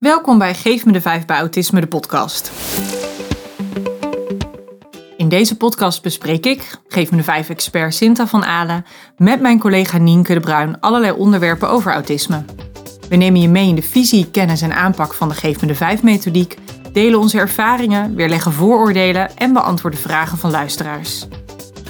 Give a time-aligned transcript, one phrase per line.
[0.00, 2.52] Welkom bij Geef me de 5 bij Autisme, de podcast.
[5.16, 8.84] In deze podcast bespreek ik, Geef me de 5 expert Sinta van Alen,
[9.16, 12.44] met mijn collega Nienke de Bruin allerlei onderwerpen over autisme.
[13.08, 15.74] We nemen je mee in de visie, kennis en aanpak van de Geef me de
[15.74, 16.56] 5 methodiek,
[16.92, 21.26] delen onze ervaringen, weerleggen vooroordelen en beantwoorden vragen van luisteraars.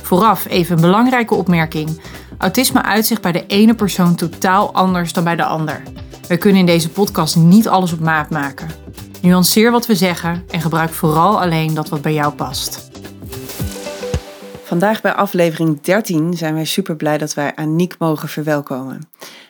[0.03, 2.01] Vooraf even een belangrijke opmerking.
[2.39, 5.83] Autisme uitzicht bij de ene persoon totaal anders dan bij de ander.
[6.31, 8.69] We kunnen in deze podcast niet alles op maat maken.
[9.23, 12.91] Nuanceer wat we zeggen en gebruik vooral alleen dat wat bij jou past.
[14.63, 19.09] Vandaag bij aflevering 13 zijn wij super blij dat wij Aniek mogen verwelkomen.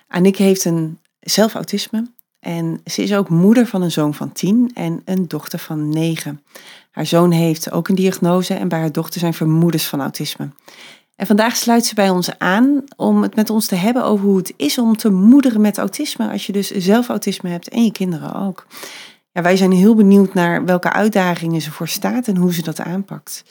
[0.09, 4.71] Aniek heeft een zelf autisme en ze is ook moeder van een zoon van 10
[4.75, 6.43] en een dochter van 9.
[6.91, 10.51] Haar zoon heeft ook een diagnose en bij haar dochter zijn vermoedens van autisme.
[11.21, 14.37] En vandaag sluit ze bij ons aan om het met ons te hebben over hoe
[14.37, 16.31] het is om te moederen met autisme.
[16.31, 18.67] Als je dus zelf autisme hebt en je kinderen ook.
[19.33, 22.81] Ja, wij zijn heel benieuwd naar welke uitdagingen ze voor staat en hoe ze dat
[22.81, 23.45] aanpakt.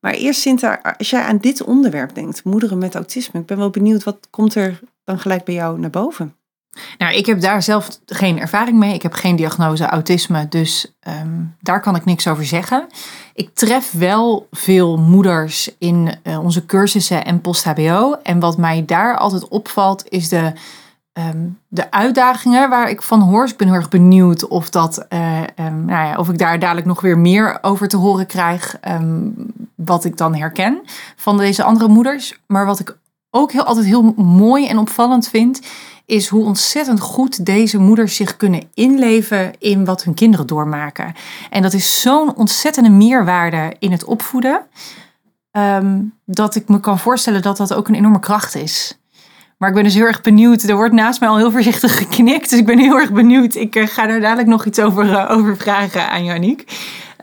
[0.00, 3.70] Maar eerst Sinta, als jij aan dit onderwerp denkt, moederen met autisme, ik ben wel
[3.70, 6.34] benieuwd, wat komt er dan gelijk bij jou naar boven?
[6.98, 8.94] Nou, ik heb daar zelf geen ervaring mee.
[8.94, 12.86] Ik heb geen diagnose autisme, dus ehm, daar kan ik niks over zeggen.
[13.34, 18.12] Ik tref wel veel moeders in uh, onze cursussen en post-HBO.
[18.22, 20.52] En wat mij daar altijd opvalt, is de,
[21.12, 23.42] um, de uitdagingen waar ik van hoor.
[23.42, 26.58] Dus ik ben heel erg benieuwd of, dat, uh, um, nou ja, of ik daar
[26.58, 28.76] dadelijk nog weer meer over te horen krijg.
[29.74, 30.80] wat ik dan herken
[31.16, 32.40] van deze andere moeders.
[32.46, 32.96] Maar wat ik
[33.30, 35.60] ook heel, altijd heel mooi en opvallend vind
[36.10, 41.14] is hoe ontzettend goed deze moeders zich kunnen inleven in wat hun kinderen doormaken.
[41.50, 44.66] En dat is zo'n ontzettende meerwaarde in het opvoeden,
[45.50, 48.98] ehm, dat ik me kan voorstellen dat dat ook een enorme kracht is.
[49.58, 50.62] Maar ik ben dus heel erg benieuwd.
[50.62, 52.50] Er wordt naast mij al heel voorzichtig geknikt.
[52.50, 53.54] Dus ik ben heel erg benieuwd.
[53.54, 56.64] Ik uh, ga daar dadelijk nog iets over, uh, over vragen aan Janiek.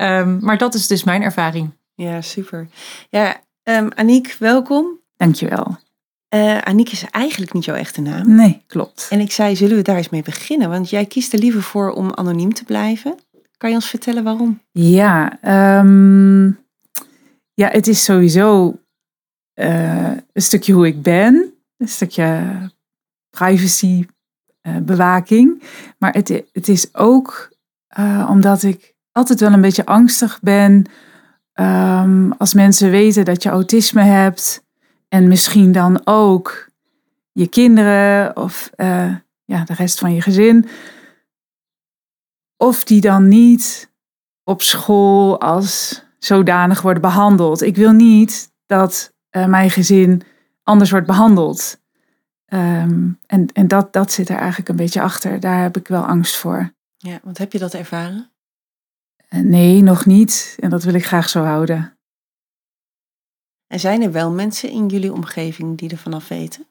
[0.02, 1.72] Um, maar dat is dus mijn ervaring.
[1.96, 2.68] Ja, super.
[3.10, 5.00] Ja, um, Aniek, welkom.
[5.18, 5.78] Dankjewel.
[6.38, 8.36] Uh, Aniek is eigenlijk niet jouw echte naam.
[8.36, 9.08] Nee, klopt.
[9.10, 10.70] En ik zei, zullen we daar eens mee beginnen?
[10.70, 13.16] Want jij kiest er liever voor om anoniem te blijven.
[13.58, 14.62] Kan je ons vertellen waarom?
[14.72, 15.40] Ja,
[15.80, 16.60] um,
[17.54, 18.80] ja het is sowieso
[19.56, 21.54] uh, een stukje hoe ik ben.
[21.78, 22.46] Een stukje
[23.30, 24.06] privacy
[24.68, 25.64] uh, bewaking.
[25.98, 27.56] Maar het, het is ook
[28.28, 30.86] omdat ik altijd wel een beetje angstig ben.
[31.54, 34.66] Um, als mensen weten dat je autisme hebt
[35.08, 36.70] en misschien dan ook
[37.32, 40.68] je kinderen of uh, ja, de rest van je gezin.
[42.58, 43.92] Of die dan niet
[44.44, 47.62] op school als zodanig worden behandeld.
[47.62, 50.22] Ik wil niet dat uh, mijn gezin
[50.64, 51.80] anders wordt behandeld.
[52.54, 55.40] Um, en en dat, dat zit er eigenlijk een beetje achter.
[55.40, 56.74] Daar heb ik wel angst voor.
[56.98, 58.32] Ja, want heb je dat ervaren?
[59.30, 60.58] Uh, nee, nog niet.
[60.60, 61.97] En dat wil ik graag zo houden.
[63.68, 66.68] En zijn er wel mensen in jullie omgeving die er vanaf weten?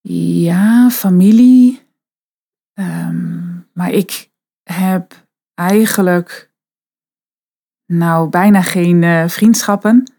[0.00, 1.82] Ja, familie.
[2.74, 4.30] Um, maar ik
[4.62, 6.50] heb eigenlijk
[7.86, 10.12] nou bijna geen uh, vriendschappen.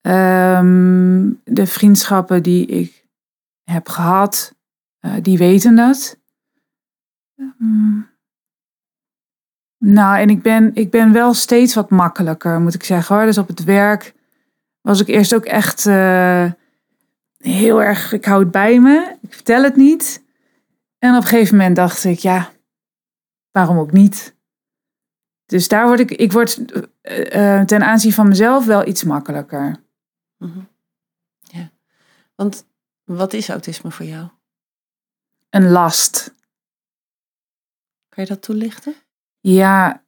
[0.00, 3.06] Um, de vriendschappen die ik
[3.64, 4.54] heb gehad,
[5.00, 6.18] uh, die weten dat.
[7.36, 8.10] Um,
[9.78, 13.24] nou, en ik ben, ik ben wel steeds wat makkelijker, moet ik zeggen hoor.
[13.24, 14.14] Dus op het werk
[14.88, 16.52] was ik eerst ook echt uh,
[17.36, 20.24] heel erg, ik hou het bij me, ik vertel het niet.
[20.98, 22.50] En op een gegeven moment dacht ik, ja,
[23.50, 24.36] waarom ook niet?
[25.46, 29.84] Dus daar word ik, ik word uh, ten aanzien van mezelf wel iets makkelijker.
[30.36, 30.68] Mm -hmm.
[31.40, 31.70] Ja,
[32.34, 32.66] want
[33.04, 34.28] wat is autisme voor jou?
[35.50, 36.34] Een last.
[38.08, 38.94] Kan je dat toelichten?
[39.40, 40.04] Ja,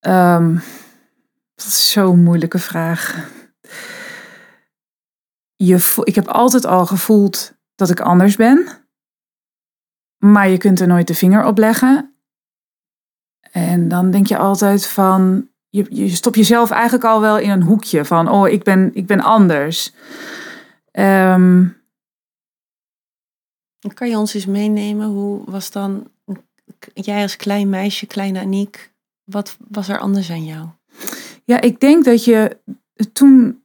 [0.00, 0.54] um,
[1.54, 3.30] dat is zo'n moeilijke vraag
[5.66, 8.66] je, ik heb altijd al gevoeld dat ik anders ben.
[10.18, 12.14] Maar je kunt er nooit de vinger op leggen.
[13.50, 17.62] En dan denk je altijd van, je, je stopt jezelf eigenlijk al wel in een
[17.62, 19.94] hoekje van, oh, ik ben, ik ben anders.
[20.92, 21.80] Um,
[23.94, 26.10] kan je ons eens meenemen, hoe was dan,
[26.94, 28.92] jij als klein meisje, kleine Aniek,
[29.24, 30.68] wat was er anders aan jou?
[31.44, 32.60] Ja, ik denk dat je
[33.12, 33.62] toen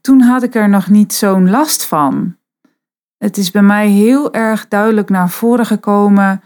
[0.00, 2.36] toen had ik er nog niet zo'n last van.
[3.18, 6.42] Het is bij mij heel erg duidelijk naar voren gekomen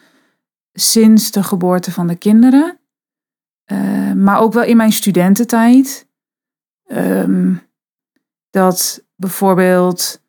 [0.73, 2.79] sinds de geboorte van de kinderen.
[3.73, 6.09] Uh, maar ook wel in mijn studententijd.
[6.87, 7.63] Um,
[8.51, 10.23] dat bijvoorbeeld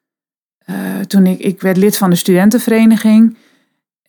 [0.65, 3.37] uh, toen ik, ik werd lid van de studentenvereniging.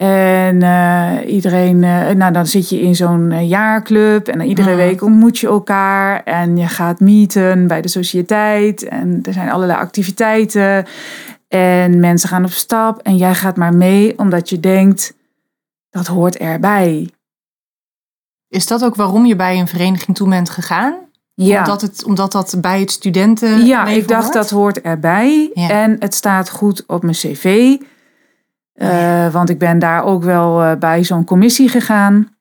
[0.06, 4.76] En eh, iedereen, eh, nou dan zit je in zo'n eh, jaarclub en iedere Mhm.
[4.76, 9.78] week ontmoet je elkaar en je gaat meeten bij de sociëteit en er zijn allerlei
[9.78, 10.86] activiteiten
[11.48, 15.14] en mensen gaan op stap en jij gaat maar mee omdat je denkt
[15.90, 17.08] dat hoort erbij.
[18.48, 20.94] Is dat ook waarom je bij een vereniging toe bent gegaan?
[21.34, 23.66] Ja, Omdat, het, omdat dat bij het studenten.
[23.66, 25.68] ja ik dacht dat hoort erbij Ja.
[25.68, 27.76] en het staat goed op mijn cv.
[28.72, 32.36] Eh, Want ik ben daar ook wel eh, bij zo'n commissie gegaan.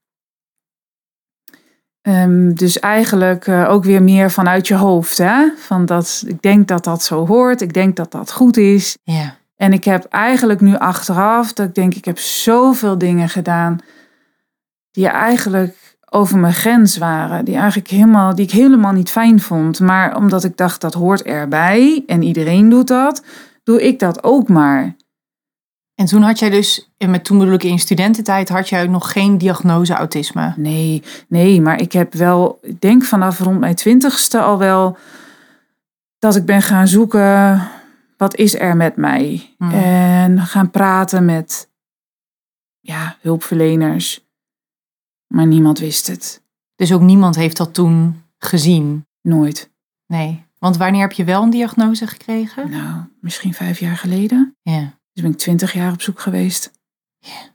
[2.01, 5.17] Ehm, dus eigenlijk eh, ook weer meer vanuit je hoofd.
[5.17, 5.49] Hè?
[5.57, 7.61] Van dat, ik denk dat dat zo hoort.
[7.61, 8.97] Ik denk dat dat goed is.
[9.03, 9.35] Ja.
[9.55, 13.77] En ik heb eigenlijk nu achteraf dat ik denk, ik heb zoveel dingen gedaan
[14.91, 17.45] die eigenlijk over mijn grens waren.
[17.45, 19.79] Die, eigenlijk helemaal, die ik helemaal niet fijn vond.
[19.79, 23.23] Maar omdat ik dacht, dat hoort erbij en iedereen doet dat,
[23.63, 24.95] doe ik dat ook maar.
[26.01, 29.11] En toen had jij dus, en met toen bedoel ik in studententijd, had jij nog
[29.11, 30.53] geen diagnose autisme.
[30.57, 34.97] Nee, nee, maar ik heb wel, ik denk vanaf rond mijn twintigste al wel,
[36.19, 37.61] dat ik ben gaan zoeken,
[38.17, 39.53] wat is er met mij?
[39.57, 39.71] Hmm.
[39.71, 41.69] En gaan praten met,
[42.79, 44.25] ja, hulpverleners.
[45.27, 46.43] Maar niemand wist het.
[46.75, 49.05] Dus ook niemand heeft dat toen gezien.
[49.21, 49.71] Nooit.
[50.07, 50.45] Nee.
[50.57, 52.69] Want wanneer heb je wel een diagnose gekregen?
[52.69, 54.55] Nou, misschien vijf jaar geleden.
[54.61, 54.99] Ja.
[55.13, 56.71] Dus ben ik twintig jaar op zoek geweest.
[57.17, 57.49] Ja.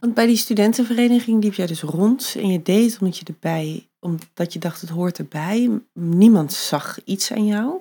[0.00, 4.52] Want bij die studentenvereniging liep jij dus rond en je deed omdat je erbij, omdat
[4.52, 5.80] je dacht het hoort erbij.
[5.92, 7.80] Niemand zag iets aan jou.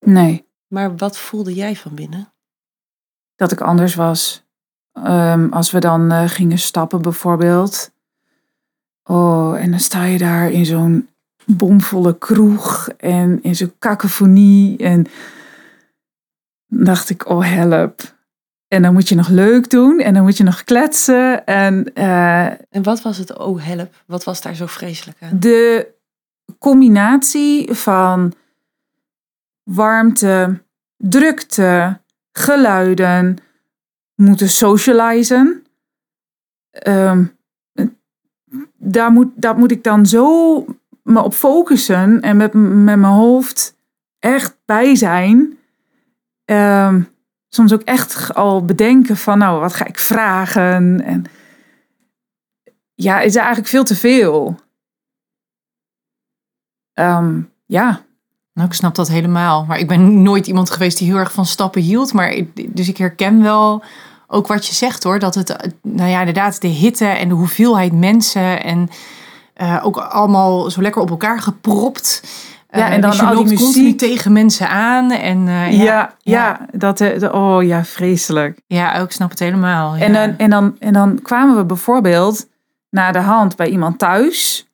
[0.00, 2.30] Nee, Maar wat voelde jij van binnen?
[3.36, 4.44] dat ik anders was.
[4.92, 7.90] Ehm, als we dan eh, gingen stappen bijvoorbeeld.
[9.04, 11.08] Oh, en dan sta je daar in zo'n
[11.44, 14.78] bomvolle kroeg en in zo'n kakofonie.
[14.78, 15.06] En
[16.66, 18.14] dan dacht ik, oh help.
[18.68, 21.46] En dan moet je nog leuk doen en dan moet je nog kletsen.
[21.46, 25.38] En eh, En wat was het, oh help, wat was daar zo vreselijk aan?
[25.40, 25.94] de
[26.58, 28.32] combinatie van
[29.62, 30.62] warmte,
[30.96, 32.00] drukte,
[32.32, 33.36] geluiden,
[34.14, 35.64] moeten socializen.
[36.70, 37.24] Ehm,
[38.76, 40.64] daar moet, dat moet ik dan zo
[41.02, 43.76] me op focussen en met, met mijn hoofd
[44.18, 45.55] echt bij zijn.
[46.46, 47.02] Ehm,
[47.48, 51.02] soms ook echt al bedenken van, nou, wat ga ik vragen?
[51.04, 51.24] En
[52.94, 54.60] ja, is eigenlijk veel te veel.
[56.92, 58.04] Ehm, ja,
[58.52, 59.64] Nou, ik snap dat helemaal.
[59.64, 62.12] Maar ik ben nooit iemand geweest die heel erg van stappen hield.
[62.12, 63.82] Maar dus ik herken wel
[64.26, 65.18] ook wat je zegt hoor.
[65.18, 68.62] Dat het, eh, nou ja, inderdaad, de hitte en de hoeveelheid mensen.
[68.64, 68.88] En
[69.54, 72.22] eh, ook allemaal zo lekker op elkaar gepropt.
[72.70, 73.98] Ja, Eh, en dan dus je al die continu muziek.
[73.98, 75.10] tegen mensen aan.
[75.10, 78.60] En eh, ja, ja, ja, dat, eh, de- oh ja, vreselijk.
[78.66, 79.94] ja, ook snap het helemaal.
[79.96, 82.46] En, dan, en, dan, en dan kwamen we bijvoorbeeld
[82.90, 84.68] naar de hand bij iemand thuis.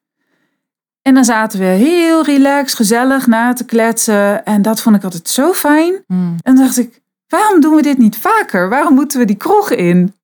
[1.02, 4.44] En dan zaten we heel relaxed, gezellig na te kletsen.
[4.44, 6.04] En dat vond ik altijd zo fijn.
[6.06, 6.36] Hmm.
[6.42, 8.68] En dan dacht ik, waarom doen we dit niet vaker?
[8.68, 10.14] Waarom moeten we die kroeg in?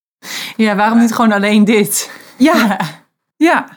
[0.57, 2.11] ja, waarom niet gewoon alleen dit?
[2.37, 2.55] Ja,
[3.37, 3.69] ja.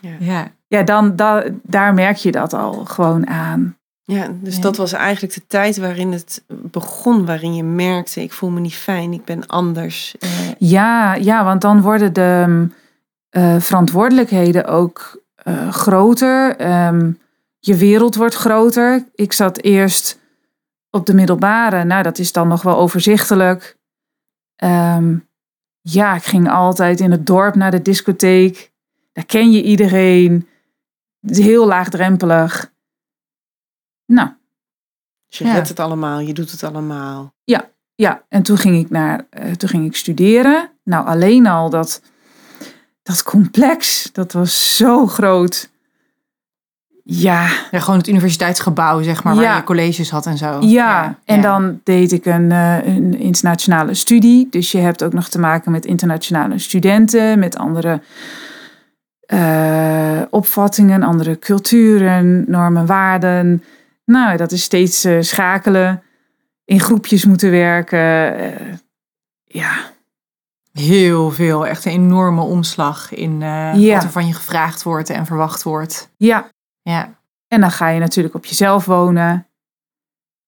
[0.00, 0.08] ja.
[0.18, 0.48] Ja,
[0.84, 3.78] dan, da, daar merk je dat al gewoon aan.
[4.04, 4.60] Ja, dus Ja.
[4.62, 8.74] dat was eigenlijk de tijd waarin het begon, waarin je merkte, ik voel me niet
[8.74, 10.14] fijn, ik ben anders.
[10.18, 10.28] Eh,
[10.58, 12.72] Ja, ja want dan worden de mm,
[13.30, 16.56] eh, verantwoordelijkheden ook eh, groter.
[16.56, 17.10] Ehm,
[17.58, 19.04] je wereld wordt groter.
[19.14, 20.18] Ik zat eerst
[20.90, 21.84] op de middelbare.
[21.84, 23.76] Nou, dat is dan nog wel overzichtelijk.
[24.56, 25.14] Ehm,
[25.80, 28.72] ja, ik ging altijd in het dorp naar de discotheek.
[29.12, 30.48] Daar ken je iedereen.
[31.20, 32.72] Het is heel laagdrempelig.
[34.06, 34.28] Nou,
[35.28, 35.52] dus je Ja.
[35.52, 37.34] redt het allemaal, je doet het allemaal.
[37.94, 40.70] Ja, en toen ging ik, naar, eh, toen ging ik studeren.
[40.84, 42.02] Nou, alleen al dat,
[43.02, 45.70] dat complex, dat was zo groot.
[47.04, 49.56] Ja, Ja, gewoon het universiteitsgebouw, zeg maar, waar Ja.
[49.56, 50.60] je colleges had en zo.
[50.60, 51.18] ja.
[51.24, 51.42] en ja.
[51.42, 54.46] dan deed ik een, eh, een internationale studie.
[54.50, 58.02] Dus je hebt ook nog te maken met internationale studenten, met andere
[59.30, 63.64] eh, opvattingen, andere culturen, normen, waarden.
[64.04, 66.02] Nou, dat is steeds eh, schakelen,
[66.64, 68.34] in groepjes moeten werken.
[68.38, 68.74] eh,
[69.44, 69.90] ja,
[70.72, 73.94] Heel veel, echt een enorme omslag in Ja.
[73.94, 76.10] wat er van je gevraagd wordt en verwacht wordt.
[76.16, 76.48] ja,
[76.82, 77.18] Ja,
[77.48, 79.46] En dan ga je natuurlijk op jezelf wonen.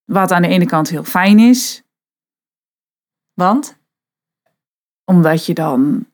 [0.05, 1.83] Wat aan de ene kant heel fijn is,
[3.35, 3.81] want?
[5.05, 6.07] omdat je dan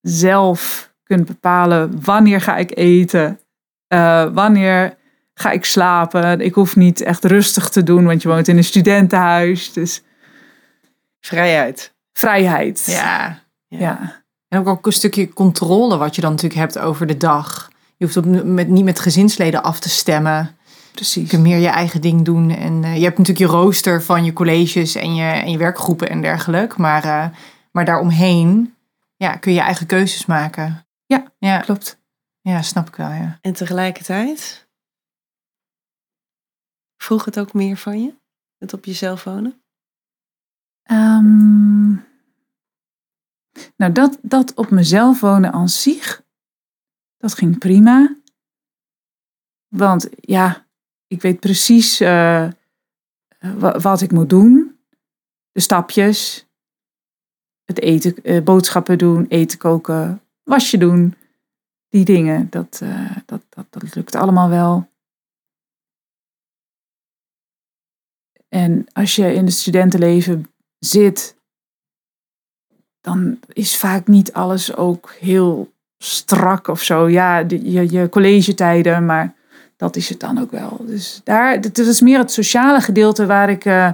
[0.00, 3.40] zelf kunt bepalen wanneer ga ik eten,
[3.86, 4.96] eh, wanneer
[5.34, 6.40] ga ik slapen.
[6.40, 9.72] Ik hoef niet echt rustig te doen, want je woont in een studentenhuis.
[9.72, 10.02] Dus
[11.20, 11.94] Vrijheid.
[12.12, 12.82] vrijheid.
[12.86, 13.38] Ja.
[13.68, 14.22] ja.
[14.48, 17.70] En ook, ook een stukje controle wat je dan natuurlijk hebt over de dag.
[17.96, 20.56] Je hoeft op, met, niet met gezinsleden af te stemmen.
[20.92, 21.22] precies.
[21.22, 22.50] Je kunt meer je eigen ding doen.
[22.50, 26.08] En eh, je hebt natuurlijk je rooster van je colleges en je, en je werkgroepen
[26.08, 26.80] en dergelijke.
[26.80, 27.26] Maar, eh,
[27.72, 28.74] maar daaromheen
[29.16, 30.86] ja, kun je eigen keuzes maken.
[31.16, 32.00] Ja, ja, Klopt.
[32.40, 33.10] ja snap ik wel.
[33.10, 33.38] Ja.
[33.40, 34.68] En tegelijkertijd
[36.96, 38.14] vroeg het ook meer van je?
[38.58, 39.62] Het op jezelf wonen?
[40.82, 41.92] Ehm,
[43.76, 46.22] nou, dat, dat op mezelf wonen aan zich,
[47.16, 48.16] dat ging prima.
[49.68, 50.66] Want ja,
[51.06, 52.48] ik weet precies eh,
[53.38, 54.78] wa- wat ik moet doen.
[55.52, 56.46] De stapjes.
[57.64, 61.14] Het eten, eh, boodschappen doen, eten koken, wasje doen.
[61.88, 64.88] Die dingen, dat, eh, dat, dat, dat lukt allemaal wel.
[68.48, 70.46] En als je in het studentenleven
[70.78, 71.36] zit,
[73.00, 77.08] dan is vaak niet alles ook heel strak of zo.
[77.08, 79.34] Ja, de- je, je collegetijden, maar
[79.76, 80.84] dat is het dan ook wel.
[80.86, 83.92] Dus daar, dat is meer het sociale gedeelte waar ik, eh,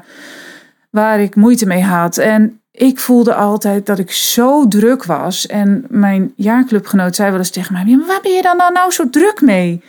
[0.90, 2.19] waar ik moeite mee had.
[2.19, 5.47] En ik voelde altijd dat ik zo druk was.
[5.47, 8.73] En mijn jaarclubgenoot zei wel eens tegen mij: "Ja, maar waar ben je dan nou,
[8.73, 9.83] nou zo druk mee?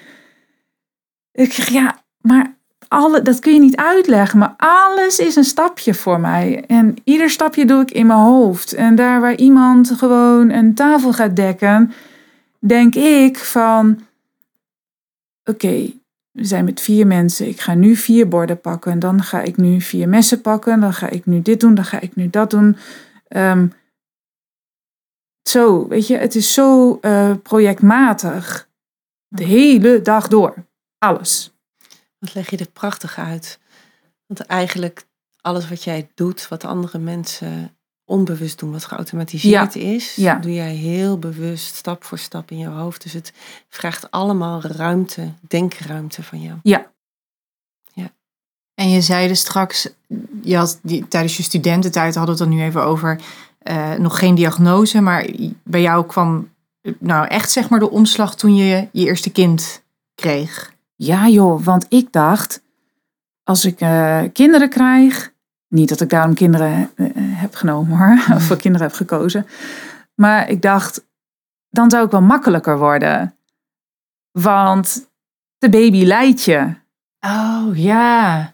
[1.32, 2.56] Ik zeg ja, maar
[2.88, 6.64] alle, dat kun je niet uitleggen, maar alles is een stapje voor mij.
[6.68, 8.74] En ieder stapje doe ik in mijn hoofd.
[8.74, 11.94] En daar waar iemand gewoon een tafel gaat dekken,
[12.60, 14.00] denk ik van:
[15.44, 15.92] oké,
[16.32, 17.48] we zijn met vier mensen.
[17.48, 19.00] Ik ga nu vier borden pakken.
[19.00, 20.80] Dan ga ik nu vier messen pakken.
[20.80, 21.76] Dan ga ik nu dit doen.
[21.76, 22.78] Dan ga ik nu dat doen.
[23.28, 23.68] Ehm,
[25.50, 28.70] zo, weet je, het is zo eh, projectmatig.
[29.28, 30.54] De hele dag door.
[30.98, 31.54] Alles.
[32.20, 33.60] Wat leg je er prachtig uit.
[34.26, 35.06] Want eigenlijk
[35.42, 37.76] alles wat jij doet, wat andere mensen
[38.12, 40.36] onbewust doen, wat geautomatiseerd is, ja.
[40.36, 43.04] doe jij heel bewust stap voor stap in je hoofd.
[43.04, 43.34] Dus het
[43.70, 46.58] vraagt allemaal ruimte, denkruimte van jou.
[48.82, 49.90] En je zei dus straks,
[50.42, 53.20] je had die, tijdens je studententijd hadden we het er nu even over,
[53.60, 55.28] eh, nog geen diagnose, maar
[55.64, 56.50] bij jou kwam
[57.00, 59.84] nou echt zeg maar de omslag toen je je eerste kind
[60.16, 60.74] kreeg.
[60.96, 62.62] Ja joh, want ik dacht,
[63.44, 65.34] als ik eh, kinderen krijg,
[65.68, 67.06] niet dat ik daarom kinderen eh,
[67.52, 69.48] heb genomen hoor, of voor kinderen heb gekozen,
[70.16, 71.06] maar ik dacht,
[71.70, 73.36] dan zou ik wel makkelijker worden.
[74.32, 75.10] Want
[75.58, 76.74] de baby leidt je.
[77.20, 78.54] Oh ja.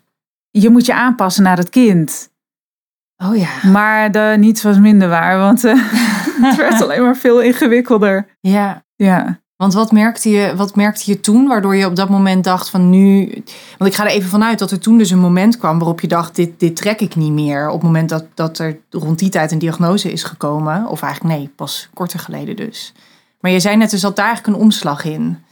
[0.49, 2.31] Je moet je aanpassen naar het kind.
[3.23, 3.69] Oh ja.
[3.69, 5.73] Maar de niets was minder waar, want eh,
[6.41, 8.37] het werd alleen maar veel ingewikkelder.
[8.39, 8.85] Ja.
[8.95, 9.41] Ja.
[9.57, 12.89] Want wat merkte, je, wat merkte je toen waardoor je op dat moment dacht van
[12.89, 13.29] nu...
[13.77, 16.07] Want ik ga er even vanuit dat er toen dus een moment kwam waarop je
[16.07, 17.67] dacht dit, dit trek ik niet meer.
[17.67, 20.87] Op het moment dat, dat er rond die tijd een diagnose is gekomen.
[20.87, 22.93] Of eigenlijk nee, pas korter geleden dus.
[23.39, 25.43] Maar je zei net, er zat daar eigenlijk een omslag in.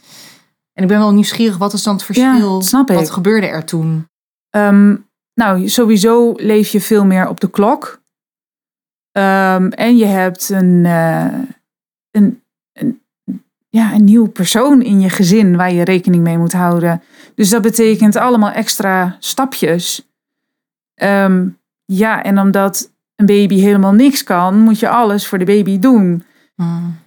[0.72, 2.62] En ik ben wel nieuwsgierig, wat is dan het verschil?
[2.62, 2.96] snap ik.
[2.96, 4.08] Wat gebeurde er toen?
[4.50, 4.96] Ehm,
[5.34, 8.00] nou, sowieso leef je veel meer op de klok.
[9.12, 11.38] Ehm, en je hebt een, eh,
[12.10, 12.42] een,
[13.76, 17.02] ja, een nieuw persoon in je gezin waar je rekening mee moet houden.
[17.34, 20.10] Dus dat betekent allemaal extra stapjes.
[20.94, 21.48] Ehm,
[21.84, 26.24] ja, en omdat een baby helemaal niks kan, moet je alles voor de baby doen.
[26.54, 26.98] Hmm.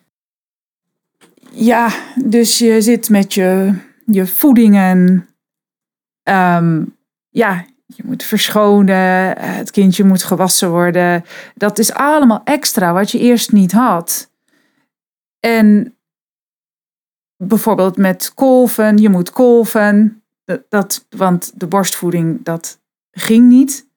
[1.52, 1.90] Ja,
[2.24, 3.74] dus je zit met je,
[4.06, 5.28] je voedingen.
[6.24, 6.86] Ehm,
[7.30, 9.38] ja, je moet verschonen.
[9.40, 11.26] Het kindje moet gewassen worden.
[11.56, 14.32] Dat is allemaal extra wat je eerst niet had.
[15.40, 15.94] En
[17.44, 18.98] bijvoorbeeld met kolven.
[18.98, 20.22] Je moet kolven.
[20.70, 22.80] Dat, want de borstvoeding, dat
[23.12, 23.88] ging niet.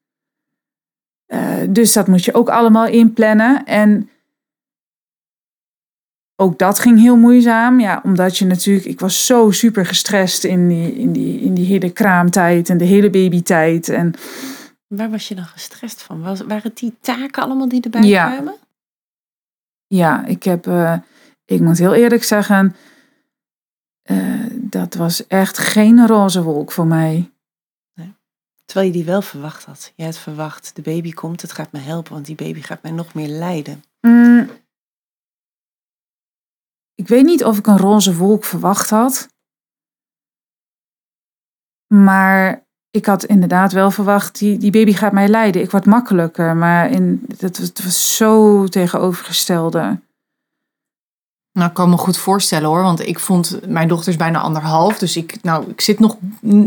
[1.27, 3.65] Eh, dus dat moet je ook allemaal inplannen.
[3.65, 4.11] En
[6.37, 7.81] ook dat ging heel moeizaam.
[7.81, 11.67] Ja, omdat je natuurlijk, ik was zo super gestrest in die, in die, in die
[11.67, 13.89] hele kraamtijd en de hele babytijd.
[13.89, 14.15] En
[14.87, 16.21] Waar was je dan gestrest van?
[16.23, 18.31] Was, waren het die taken allemaal die erbij Ja.
[18.31, 18.55] kwamen?
[19.87, 20.99] ja, ik heb, eh,
[21.45, 22.77] ik moet heel eerlijk zeggen,
[24.03, 27.33] eh, dat was echt geen roze wolk voor mij.
[28.65, 29.93] Terwijl je die wel verwacht had.
[29.97, 32.93] Je had verwacht, de baby komt, het gaat me helpen, want die baby gaat mij
[32.93, 33.85] nog meer lijden.
[34.01, 34.51] Mm.
[36.95, 39.29] ik weet niet of ik een roze wolk verwacht had.
[41.95, 45.63] Maar ik had inderdaad wel verwacht, die, die baby gaat mij leiden.
[45.63, 46.57] Ik word makkelijker.
[46.57, 50.01] Maar in, dat, het was zo tegenovergestelde.
[51.53, 54.99] Nou, ik kan me goed voorstellen hoor, want ik vond mijn dochter is bijna anderhalf,
[54.99, 56.17] dus ik, nou, ik zit nog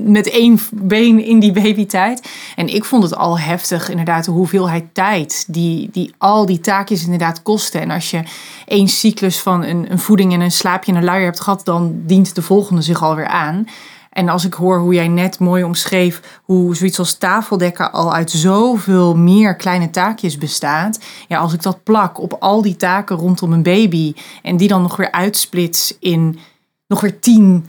[0.04, 2.30] met één been in die babytijd.
[2.56, 7.04] En ik vond het al heftig, inderdaad, de hoeveelheid tijd die, die al die taakjes
[7.04, 7.82] inderdaad kosten.
[7.82, 8.24] En als je
[8.66, 11.96] één cyclus van een, een voeding en een slaapje en een luier hebt gehad, dan
[12.06, 13.68] dient de volgende zich alweer aan.
[14.16, 18.32] En als ik hoor hoe jij net mooi omschreef hoe zoiets als tafeldekken al uit
[18.32, 21.00] zoveel meer kleine taakjes bestaat.
[21.28, 24.82] Ja, als ik dat plak op al die taken rondom een baby en die dan
[24.82, 26.40] nog weer uitsplits in
[26.88, 27.66] nog weer tien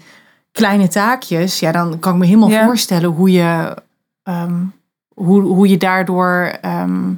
[0.53, 2.65] kleine taakjes, ja, dan kan ik me helemaal Ja.
[2.65, 3.77] voorstellen hoe je,
[4.23, 4.55] ehm,
[5.15, 7.11] hoe, hoe je daardoor, ehm,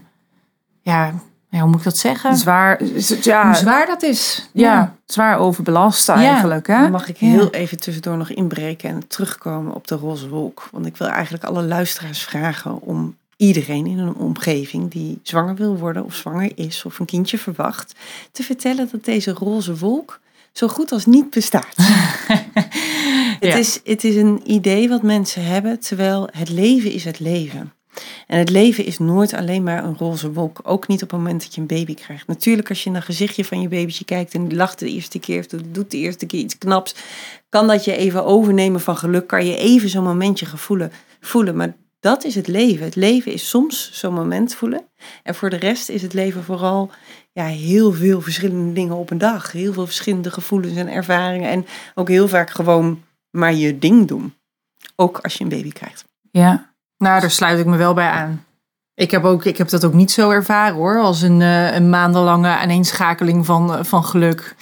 [0.82, 1.12] ja,
[1.50, 2.36] ja, hoe moet ik dat zeggen?
[2.36, 2.84] Zwaar,
[3.22, 4.48] ja, hoe zwaar dat is.
[4.52, 6.66] ja, zwaar overbelast eigenlijk.
[6.66, 6.80] Hè?
[6.82, 7.26] Dan mag ik Ja.
[7.28, 10.68] heel even tussendoor nog inbreken en terugkomen op de roze wolk.
[10.72, 15.76] Want ik wil eigenlijk alle luisteraars vragen om iedereen in een omgeving die zwanger wil
[15.76, 17.94] worden of zwanger is of een kindje verwacht,
[18.32, 20.20] te vertellen dat deze roze wolk
[20.52, 21.76] zo goed als niet bestaat.
[23.40, 23.56] Het, Ja.
[23.56, 27.72] is, het is een idee wat mensen hebben, terwijl het leven is het leven.
[28.26, 30.60] En het leven is nooit alleen maar een roze wolk.
[30.62, 32.26] Ook niet op het moment dat je een baby krijgt.
[32.26, 35.18] Natuurlijk, als je naar het gezichtje van je babytje kijkt en die lacht de eerste
[35.18, 36.94] keer of doet de eerste keer iets knaps,
[37.48, 39.26] kan dat je even overnemen van geluk.
[39.26, 41.56] Kan je even zo'n momentje gevoelen, voelen.
[41.56, 42.84] Maar dat is het leven.
[42.84, 44.82] Het leven is soms zo'n moment voelen.
[45.22, 46.90] En voor de rest is het leven vooral
[47.32, 49.52] ja, heel veel verschillende dingen op een dag.
[49.52, 51.50] Heel veel verschillende gevoelens en ervaringen.
[51.50, 54.34] En ook heel vaak gewoon maar je ding doen.
[54.96, 56.04] Ook als je een baby krijgt.
[56.30, 56.74] Ja.
[56.98, 58.44] Nou, daar sluit ik me wel bij aan.
[58.94, 61.90] Ik heb, ook, ik heb dat ook niet zo ervaren hoor, als een, eh, een
[61.90, 64.54] maandenlange aaneenschakeling van, eh, van geluk.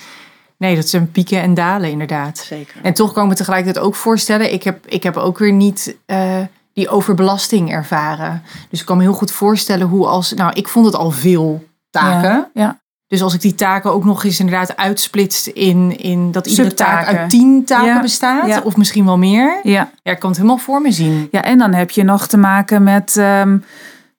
[0.58, 2.38] Nee, dat zijn pieken en dalen inderdaad.
[2.38, 2.80] Zeker.
[2.82, 5.96] En toch kan ik me tegelijkertijd ook voorstellen, ik heb, ik heb ook weer niet
[6.06, 6.40] eh,
[6.72, 8.42] die overbelasting ervaren.
[8.70, 11.64] Dus ik kan me heel goed voorstellen hoe als, nou ik vond het al veel
[11.90, 12.30] taken.
[12.30, 12.80] Ja, ja.
[13.08, 17.06] Dus als ik die taken ook nog eens inderdaad uitsplitst in, in dat iedere taak
[17.06, 18.60] uit tien taken Ja, bestaat, ja.
[18.60, 19.60] of misschien wel meer.
[19.62, 19.90] ja.
[20.02, 21.28] Ja, ik kan het helemaal voor me zien.
[21.30, 23.58] Ja, en dan heb je nog te maken met ehm,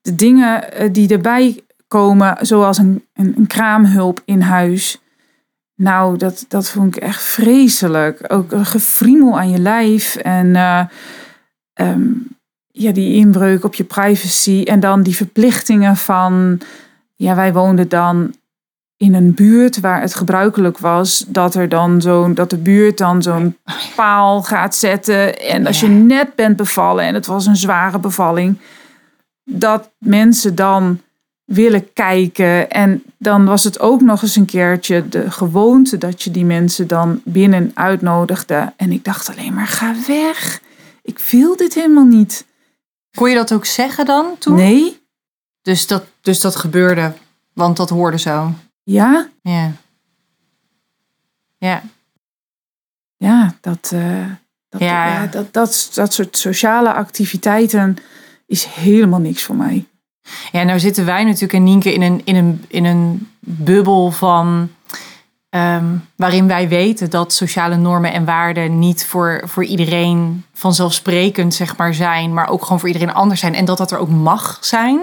[0.01, 5.01] de dingen eh, die erbij komen, zoals een, een, een kraamhulp in huis.
[5.75, 8.23] Nou, dat, dat vond ik echt vreselijk.
[8.27, 10.81] Ook een gefriemel aan je lijf en eh,
[11.73, 12.01] ehm,
[12.71, 14.63] ja, die inbreuk op je privacy.
[14.65, 16.59] En dan die verplichtingen van,
[17.15, 18.33] ja, wij woonden dan
[18.97, 23.21] in een buurt waar het gebruikelijk was dat er dan zo'n dat de buurt dan
[23.21, 23.57] zo'n
[23.95, 25.39] paal gaat zetten.
[25.39, 28.57] En als je net bent bevallen en het was een zware bevalling
[29.43, 31.01] dat mensen dan
[31.43, 32.69] willen kijken.
[32.69, 36.87] En dan was het ook nog eens een keertje de gewoonte dat je die mensen
[36.87, 38.73] dan binnen uitnodigde.
[38.75, 40.61] En ik dacht alleen maar ga weg.
[41.01, 42.45] Ik wil dit helemaal niet.
[43.17, 44.55] Kon je dat ook zeggen dan toen?
[44.55, 45.05] nee.
[45.61, 47.13] Dus dat, dus dat gebeurde,
[47.53, 48.53] want dat hoorde zo.
[48.87, 49.71] Ja Ja.
[51.57, 51.81] Ja.
[53.17, 54.25] ja dat eh,
[54.69, 55.07] dat, Ja.
[55.07, 57.97] ja, dat, dat, dat soort sociale activiteiten
[58.45, 59.85] is helemaal niks voor mij.
[60.51, 64.69] Ja, nou zitten wij natuurlijk en Nienke in een, in een, in een bubbel van.
[65.57, 71.77] Ehm, waarin wij weten dat sociale normen en waarden niet voor, voor iedereen vanzelfsprekend zeg
[71.77, 73.55] maar, zijn, maar ook gewoon voor iedereen anders zijn.
[73.55, 74.99] En dat dat er ook mag zijn.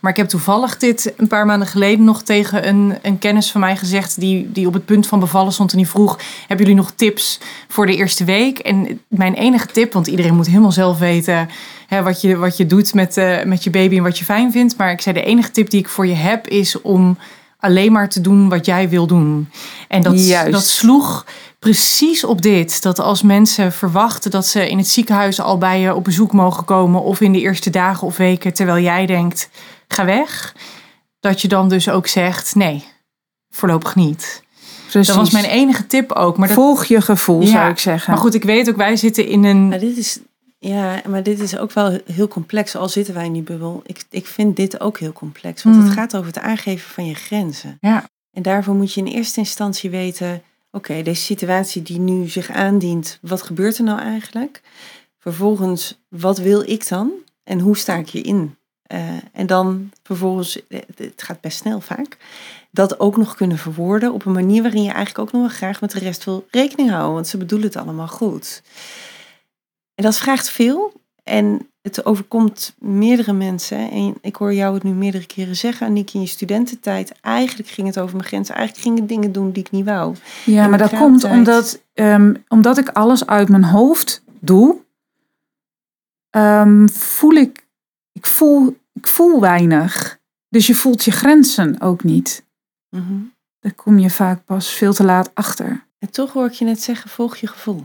[0.00, 3.60] Maar ik heb toevallig dit een paar maanden geleden nog tegen een, een kennis van
[3.60, 6.80] mij gezegd, die, die op het punt van bevallen stond en die vroeg: Hebben jullie
[6.80, 8.58] nog tips voor de eerste week?
[8.58, 11.48] En mijn enige tip, want iedereen moet helemaal zelf weten
[11.86, 14.52] hè, wat, je, wat je doet met, eh, met je baby en wat je fijn
[14.52, 14.76] vindt.
[14.76, 17.18] Maar ik zei: De enige tip die ik voor je heb is om
[17.58, 19.50] alleen maar te doen wat jij wil doen.
[19.88, 20.52] En dat, Juist.
[20.52, 21.26] dat sloeg
[21.58, 22.82] precies op dit.
[22.82, 26.64] Dat als mensen verwachten dat ze in het ziekenhuis al bij je op bezoek mogen
[26.64, 29.48] komen, of in de eerste dagen of weken, terwijl jij denkt:
[29.88, 30.54] ga weg.
[31.20, 32.84] Dat je dan dus ook zegt: nee,
[33.50, 34.44] voorlopig niet.
[34.90, 35.06] Precies.
[35.06, 36.36] Dat was mijn enige tip ook.
[36.36, 38.12] Maar, dat, Volg je gevoel, Ja, zou ik zeggen.
[38.12, 39.68] maar goed, ik weet ook, wij zitten in een.
[39.68, 40.18] Maar dit is,
[40.68, 42.76] ja, maar dit is ook wel heel complex.
[42.76, 43.80] Al zitten wij in die bubbel.
[43.84, 45.62] Ik, ik vind dit ook heel complex.
[45.62, 45.82] Want Mm.
[45.84, 47.78] het gaat over het aangeven van je grenzen.
[47.80, 48.08] Ja.
[48.32, 50.42] En daarvoor moet je in eerste instantie weten...
[50.70, 54.60] Oké, deze situatie die nu zich aandient, wat gebeurt er nou eigenlijk?
[55.18, 57.10] Vervolgens, wat wil ik dan?
[57.44, 58.56] En hoe sta ik hierin?
[58.82, 59.00] Eh
[59.32, 62.16] en dan vervolgens, eh, het gaat best snel vaak,
[62.70, 65.80] dat ook nog kunnen verwoorden op een manier waarin je eigenlijk ook nog wel graag
[65.80, 67.14] met de rest wil rekening houden.
[67.14, 68.62] Want ze bedoelen het allemaal goed.
[69.96, 70.92] En dat vraagt veel.
[71.22, 73.90] En het overkomt meerdere mensen.
[73.90, 77.20] En ik hoor jou het nu meerdere keren zeggen, Aniek, in je studententijd.
[77.20, 78.54] Eigenlijk ging het over mijn grenzen.
[78.54, 80.16] Eigenlijk ging ik dingen doen die ik niet wou.
[80.44, 84.76] Ja, maar dat komt omdat, ehm, omdat ik alles uit mijn hoofd doe,
[86.30, 87.66] ehm, voel ik,
[88.12, 90.18] ik voel, ik voel weinig.
[90.48, 92.44] Dus je voelt je grenzen ook niet.
[92.90, 93.14] Mhm.
[93.60, 95.86] daar kom je vaak pas veel te laat achter.
[95.98, 97.84] En toch hoor ik je net zeggen, volg je gevoel.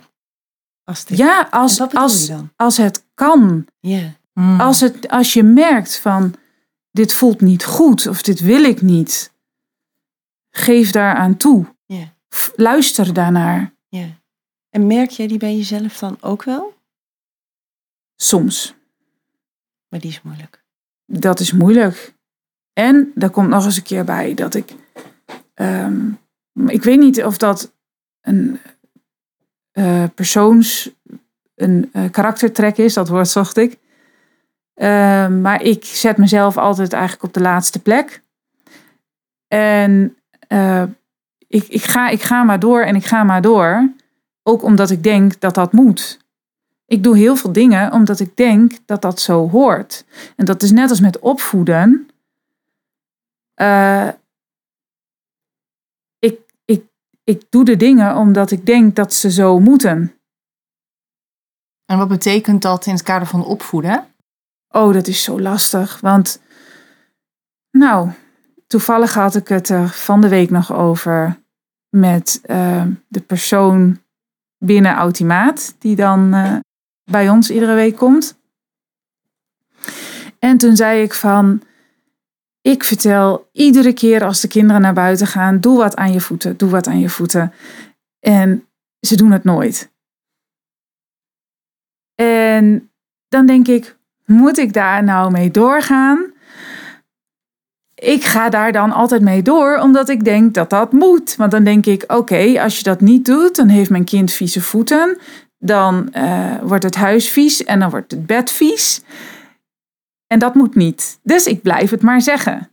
[0.91, 1.17] Als dit.
[1.17, 3.65] Ja, als, als, als het kan.
[3.79, 4.13] Ja.
[4.33, 4.59] Mm.
[4.61, 6.35] Als, het, als je merkt van
[6.91, 9.31] dit voelt niet goed of dit wil ik niet.
[10.49, 11.65] Geef daaraan toe.
[11.85, 12.13] Ja.
[12.35, 13.73] F- Luister daarnaar.
[13.89, 14.19] ja.
[14.69, 16.73] En merk jij die bij jezelf dan ook wel?
[18.15, 18.75] Soms.
[19.89, 20.63] Maar die is moeilijk.
[21.05, 22.13] Dat is moeilijk.
[22.73, 24.75] En daar komt nog eens een keer bij dat ik.
[25.53, 26.11] ehm,
[26.67, 27.73] ik weet niet of dat
[28.21, 28.59] een
[29.71, 30.89] eh, persoons.
[31.55, 33.77] een eh, karaktertrek is, dat woord zocht ik.
[34.73, 38.21] Ehm, maar ik zet mezelf altijd eigenlijk op de laatste plek.
[39.47, 40.83] En eh,
[41.47, 43.89] ik, ik, ga, ik ga maar door en ik ga maar door.
[44.43, 46.19] Ook omdat ik denk dat dat moet.
[46.85, 50.05] Ik doe heel veel dingen omdat ik denk dat dat zo hoort.
[50.35, 52.09] En dat is net als met opvoeden.
[53.53, 54.07] Eh,
[57.23, 60.15] ik, doe de dingen omdat ik denk dat ze zo moeten.
[61.85, 64.05] En wat betekent dat in het kader van opvoeden?
[64.69, 65.99] Oh, dat is zo lastig.
[65.99, 66.41] Want,
[67.71, 68.09] nou,
[68.67, 71.39] toevallig had ik het er van de week nog over
[71.89, 74.01] met eh, de persoon
[74.57, 76.55] binnen Automaat, die dan eh,
[77.11, 78.39] bij ons iedere week komt.
[80.39, 81.61] En toen zei ik van,
[82.61, 86.57] ik vertel iedere keer als de kinderen naar buiten gaan, doe wat aan je voeten,
[86.57, 87.53] doe wat aan je voeten.
[88.19, 88.67] En
[88.99, 89.91] ze doen het nooit.
[92.15, 92.91] En
[93.27, 96.33] dan denk ik, moet ik daar nou mee doorgaan?
[97.95, 101.35] Ik ga daar dan altijd mee door, omdat ik denk dat dat moet.
[101.35, 104.61] Want dan denk ik, oké, als je dat niet doet, dan heeft mijn kind vieze
[104.61, 105.17] voeten.
[105.57, 109.01] Dan eh, wordt het huis vies en dan wordt het bed vies.
[110.31, 111.19] En dat moet niet.
[111.23, 112.71] Dus ik blijf het maar zeggen.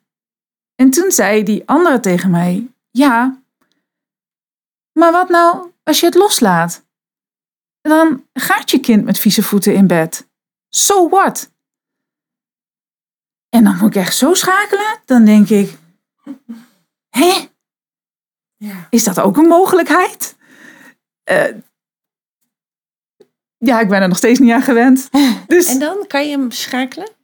[0.75, 3.42] En toen zei die andere tegen mij, ja,
[4.92, 6.85] maar wat nou als je het loslaat?
[7.81, 10.29] Dan gaat je kind met vieze voeten in bed.
[10.68, 11.53] So what?
[13.49, 15.01] En dan moet ik echt zo schakelen.
[15.05, 15.79] Dan denk ik,
[17.09, 17.49] hé,
[18.57, 18.87] Ja.
[18.90, 20.37] is dat ook een mogelijkheid?
[21.25, 21.55] Eh,
[23.57, 25.09] ja, ik ben er nog steeds niet aan gewend.
[25.47, 27.16] Dus En dan kan je hem schakelen?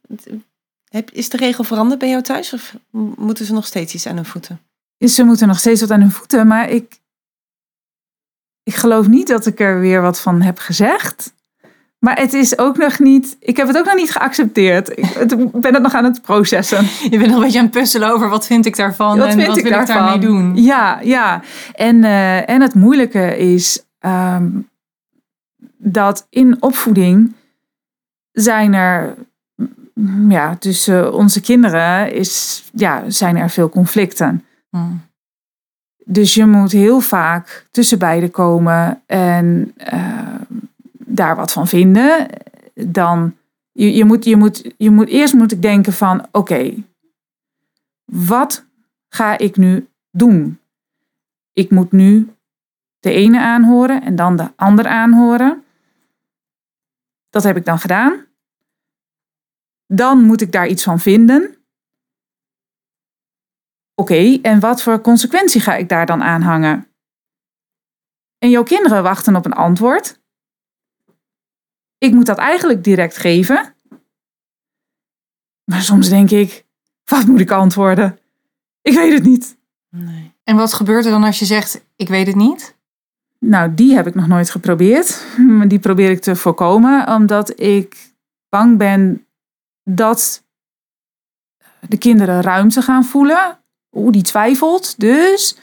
[0.89, 2.53] Heb- Is de regel veranderd bij jou thuis?
[2.53, 2.75] Of
[3.17, 4.59] moeten ze nog steeds iets aan hun voeten?
[4.99, 6.47] ze moeten nog steeds wat aan hun voeten.
[6.47, 6.99] Maar ik,
[8.63, 11.33] ik geloof niet dat ik er weer wat van heb gezegd.
[11.99, 14.89] Maar het is ook nog niet, ik heb het ook nog niet geaccepteerd.
[14.99, 16.85] Ik ben het nog aan het processen.
[17.11, 19.33] Je bent nog een beetje aan het puzzelen over wat vind ik daarvan Wat en
[19.33, 20.05] vind wat ik wil ik daarvan?
[20.05, 20.63] daarmee doen.
[20.63, 21.41] Ja, ja.
[21.73, 24.49] En, eh, en het moeilijke is ehm,
[25.77, 27.33] dat in opvoeding
[28.31, 29.15] zijn er,
[30.29, 34.45] ja, tussen onze kinderen is, ja, zijn er veel conflicten.
[34.69, 35.01] Mm.
[36.05, 40.35] Dus je moet heel vaak tussen beiden komen en eh,
[41.05, 42.27] daar wat van vinden.
[42.73, 43.35] Dan,
[43.71, 46.73] je, je, moet, je, moet, je moet eerst moet ik denken van, oké,
[48.05, 48.65] wat
[49.09, 50.59] ga ik nu doen?
[51.53, 52.29] Ik moet nu
[52.99, 55.63] de ene aanhoren en dan de ander aanhoren.
[57.29, 58.24] Dat heb ik dan gedaan.
[59.87, 61.57] Dan moet ik daar iets van vinden.
[63.95, 66.87] Oké, en wat voor consequentie ga ik daar dan aan hangen?
[68.37, 70.21] En jouw kinderen wachten op een antwoord.
[71.97, 73.75] Ik moet dat eigenlijk direct geven.
[75.63, 76.65] Maar soms denk ik,
[77.03, 78.19] wat moet ik antwoorden?
[78.81, 79.57] Ik weet het niet.
[79.89, 80.33] Nee.
[80.43, 82.77] En wat gebeurt er dan als je zegt, ik weet het niet?
[83.39, 85.25] Nou, die heb ik nog nooit geprobeerd.
[85.37, 88.13] Maar Die probeer ik te voorkomen, omdat ik
[88.49, 89.24] bang ben
[89.89, 90.43] dat
[91.79, 93.59] de kinderen ruimte gaan voelen.
[93.91, 94.99] Oeh, die twijfelt.
[94.99, 95.57] Dus.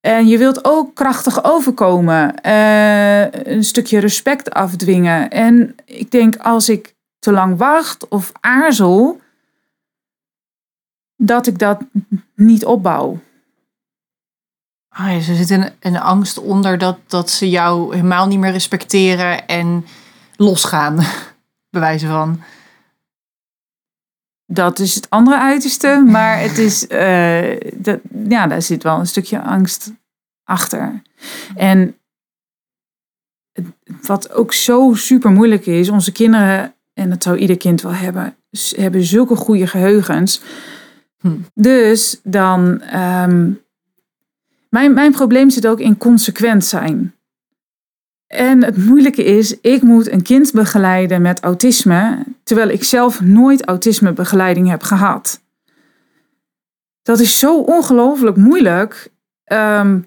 [0.00, 2.40] En je wilt ook krachtig overkomen.
[2.42, 5.30] eh, een stukje respect afdwingen.
[5.30, 9.20] En ik denk, als ik te lang wacht of aarzel,
[11.16, 11.80] dat ik dat
[12.34, 13.18] niet opbouw.
[14.88, 19.46] Ah, ze zit een, een angst onder dat, dat ze jou helemaal niet meer respecteren
[19.46, 19.86] en
[20.36, 20.96] losgaan,
[21.70, 22.42] bij wijze van.
[24.52, 29.06] Dat is het andere uiterste, maar het is, eh, dat, ja, daar zit wel een
[29.06, 29.92] stukje angst
[30.44, 31.02] achter.
[31.54, 31.96] En
[34.02, 38.36] wat ook zo super moeilijk is, onze kinderen, en dat zou ieder kind wel hebben,
[38.76, 40.42] hebben zulke goede geheugens.
[41.20, 41.36] Hm.
[41.54, 43.50] Dus dan, ehm,
[44.68, 47.14] mijn, mijn probleem zit ook in consequent zijn.
[48.30, 53.64] En het moeilijke is, ik moet een kind begeleiden met autisme, terwijl ik zelf nooit
[53.64, 55.40] autismebegeleiding heb gehad.
[57.02, 59.10] dat is zo ongelooflijk moeilijk.
[59.44, 60.00] Ehm,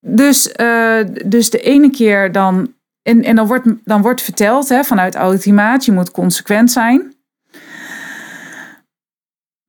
[0.00, 2.74] dus, eh, dus de ene keer dan.
[3.02, 7.14] En, en dan, wordt, dan wordt verteld hè, vanuit automaat, je moet consequent zijn.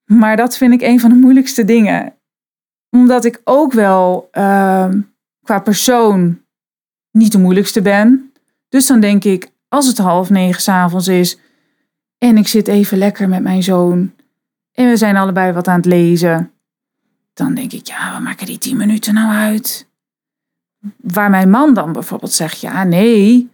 [0.06, 2.14] Maar dat vind ik een van de moeilijkste dingen.
[2.90, 5.02] Omdat ik ook wel ehm,
[5.48, 6.42] qua persoon
[7.12, 8.32] niet de moeilijkste ben.
[8.70, 11.40] Dus dan denk ik, als het half negen s'avonds is
[12.18, 14.14] en ik zit even lekker met mijn zoon
[14.72, 16.52] en we zijn allebei wat aan het lezen,
[17.34, 19.88] dan denk ik, ja, we maken die tien minuten nou uit?
[21.02, 23.50] Waar mijn man dan bijvoorbeeld zegt, ja, nee,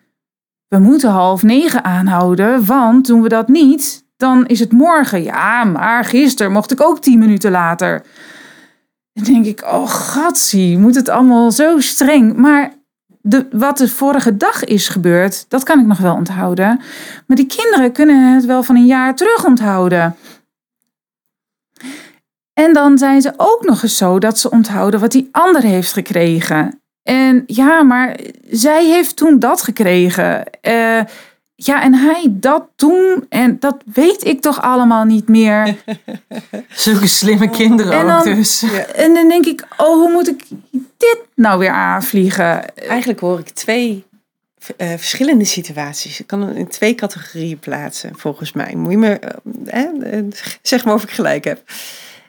[0.67, 5.23] we moeten half negen aanhouden, want doen we dat niet, dan is het morgen.
[5.23, 8.05] Ja, maar gisteren mocht ik ook tien minuten later.
[9.13, 12.35] Dan denk ik, oh gatsie, moet het allemaal zo streng?
[12.35, 12.73] Maar
[13.21, 16.81] de, wat de vorige dag is gebeurd, dat kan ik nog wel onthouden.
[17.27, 20.15] Maar die kinderen kunnen het wel van een jaar terug onthouden.
[22.53, 25.93] En dan zijn ze ook nog eens zo dat ze onthouden wat die ander heeft
[25.93, 26.81] gekregen.
[27.03, 30.43] En ja, maar zij heeft toen dat gekregen.
[30.61, 31.01] Uh,
[31.65, 33.25] ja, en hij dat toen.
[33.29, 35.75] En dat weet ik toch allemaal niet meer.
[36.69, 38.63] Zulke slimme kinderen En dan- ook dus.
[38.95, 40.45] En dan denk ik, oh, hoe moet ik
[40.97, 42.75] dit nou weer aanvliegen?
[42.75, 44.05] Eigenlijk hoor ik twee
[44.77, 46.19] eh, verschillende situaties.
[46.19, 48.73] Ik kan het in twee categorieën plaatsen, volgens mij.
[48.75, 49.19] Moet je me,
[49.65, 50.25] eh, eh,
[50.61, 51.61] zeg maar of ik gelijk heb.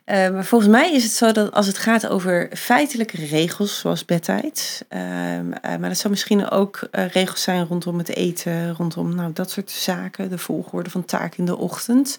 [0.04, 4.04] Eh, maar volgens mij is het zo dat als het gaat over feitelijke regels, zoals
[4.04, 9.14] bedtijd, ehm, eh, maar dat zou misschien ook eh, regels zijn rondom het eten, rondom
[9.14, 12.18] nou, dat soort zaken, de volgorde van taak in de ochtend.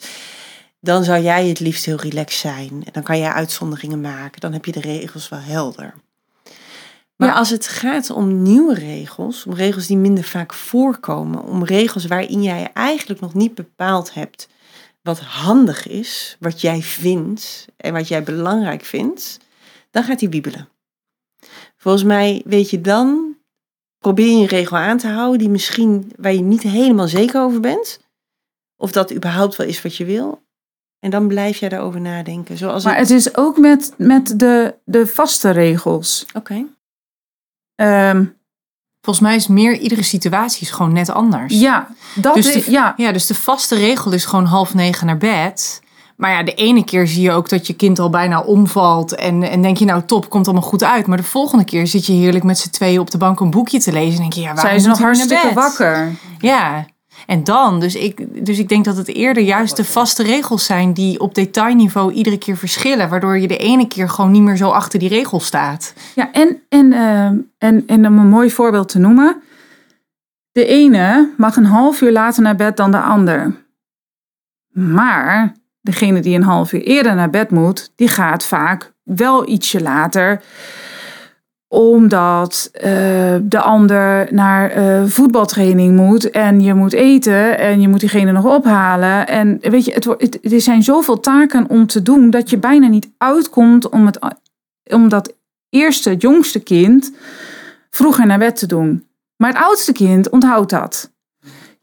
[0.80, 2.70] Dan zou jij het liefst heel relaxed zijn.
[2.70, 4.42] En dan kan jij uitzonderingen maken.
[4.42, 5.94] Dan heb je de regels wel helder.
[7.16, 7.36] Maar Ja.
[7.36, 12.44] als het gaat om nieuwe regels, om regels die minder vaak voorkomen, om regels waarin
[12.44, 14.48] jij eigenlijk nog niet bepaald hebt
[15.06, 19.40] wat handig is, wat jij vindt en wat jij belangrijk vindt,
[19.92, 20.70] dan gaat hij wiebelen.
[21.78, 23.38] Volgens mij weet je dan,
[24.00, 27.60] probeer je een regel aan te houden die misschien waar je niet helemaal zeker over
[27.60, 28.00] bent,
[28.76, 30.44] of dat überhaupt wel is wat je wil.
[31.00, 32.58] En dan blijf jij daarover nadenken.
[32.58, 33.10] Zoals Maar het...
[33.10, 36.26] het is ook met, met de, de vaste regels.
[36.34, 36.66] Oké.
[37.76, 38.26] Ehm,
[39.06, 41.60] Volgens mij is meer iedere situatie is gewoon net anders.
[41.60, 45.08] ja, dat Dus is, de- ja, Ja, dus de vaste regel is gewoon half negen
[45.08, 45.82] naar bed.
[46.16, 49.16] Maar ja, de ene keer zie je ook dat je kind al bijna omvalt.
[49.16, 51.08] En, en denk je, nou top, komt allemaal goed uit.
[51.08, 53.80] Maar de volgende keer zit je heerlijk met z'n tweeën op de bank een boekje
[53.80, 54.14] te lezen.
[54.16, 56.16] En denk je, ja, waarom zijn ze nog hartstikke wakker.
[56.40, 56.86] Ja,
[57.26, 60.94] en dan, dus ik, dus ik denk dat het eerder juist de vaste regels zijn
[60.94, 63.10] die op detailniveau iedere keer verschillen.
[63.10, 65.94] Waardoor je de ene keer gewoon niet meer zo achter die regel staat.
[66.16, 69.42] Ja, en, en, ehm, en, en om een mooi voorbeeld te noemen.
[70.52, 73.56] De ene mag een half uur later naar bed dan de ander.
[74.72, 79.82] Maar degene die een half uur eerder naar bed moet, die gaat vaak wel ietsje
[79.82, 80.42] later
[81.68, 88.00] omdat eh, de ander naar eh, voetbaltraining moet en je moet eten en je moet
[88.00, 89.28] diegene nog ophalen.
[89.28, 93.10] En weet je, het, er zijn zoveel taken om te doen dat je bijna niet
[93.18, 94.20] uitkomt om, het,
[94.84, 95.34] om dat
[95.70, 97.12] eerste, het jongste kind
[97.90, 99.08] vroeger naar bed te doen.
[99.38, 101.14] Maar het oudste kind onthoudt dat.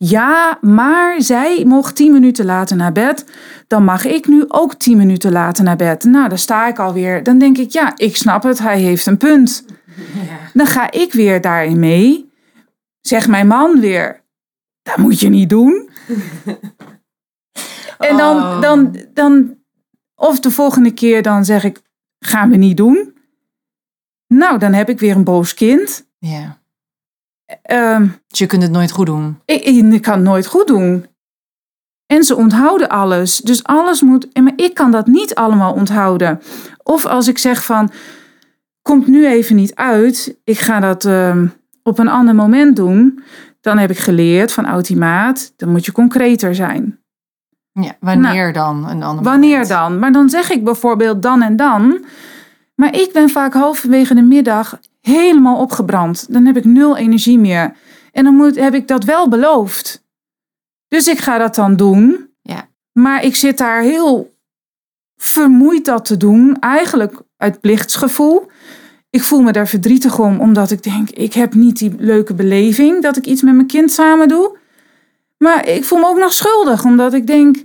[0.05, 3.25] Ja, maar zij mocht tien minuten later naar bed.
[3.73, 6.05] Dan mag ik nu ook tien minuten later naar bed.
[6.05, 7.23] Nou, dan sta ik alweer.
[7.23, 8.59] Dan denk ik, ja, ik snap het.
[8.59, 9.65] Hij heeft een punt.
[10.53, 12.31] Dan ga ik weer daarin mee.
[13.01, 14.23] Zegt mijn man weer,
[14.83, 15.89] dat moet je niet doen.
[17.99, 18.61] En dan, Oh.
[18.61, 19.59] dan, dan,
[20.15, 21.83] of de volgende keer dan zeg ik,
[22.19, 23.17] gaan we niet doen.
[24.27, 26.07] Nou, dan heb ik weer een boos kind.
[26.19, 26.59] Ja.
[27.63, 29.41] Ehm, Dus je kunt het nooit goed doen.
[29.45, 31.07] ik, ik kan het nooit goed doen.
[32.13, 33.39] En ze onthouden alles.
[33.39, 34.33] Dus alles moet.
[34.33, 36.41] en Maar ik kan dat niet allemaal onthouden.
[36.83, 37.91] Of als ik zeg van.
[38.83, 40.37] Komt nu even niet uit.
[40.45, 41.47] Ik ga dat ehm,
[41.83, 43.23] op een ander moment doen.
[43.61, 45.53] Dan heb ik geleerd van automaat.
[45.57, 46.99] Dan moet je concreter zijn.
[47.73, 48.89] Ja, wanneer dan?
[48.89, 49.69] Een ander Wanneer moment?
[49.69, 49.99] dan?
[49.99, 52.05] Maar dan zeg ik bijvoorbeeld dan en dan.
[52.75, 56.33] Maar ik ben vaak halverwege de middag helemaal opgebrand.
[56.33, 57.73] Dan heb ik nul energie meer.
[58.13, 60.02] En dan moet, heb ik dat wel beloofd.
[60.93, 62.29] Dus ik ga dat dan doen.
[62.43, 62.69] Ja.
[62.93, 64.35] Maar ik zit daar heel
[65.17, 66.57] vermoeid dat te doen.
[66.61, 68.51] Eigenlijk uit plichtsgevoel.
[69.11, 73.03] Ik voel me daar verdrietig om, omdat ik denk, ik heb niet die leuke beleving
[73.03, 74.57] dat ik iets met mijn kind samen doe.
[75.39, 77.57] Maar ik voel me ook nog schuldig, omdat ik denk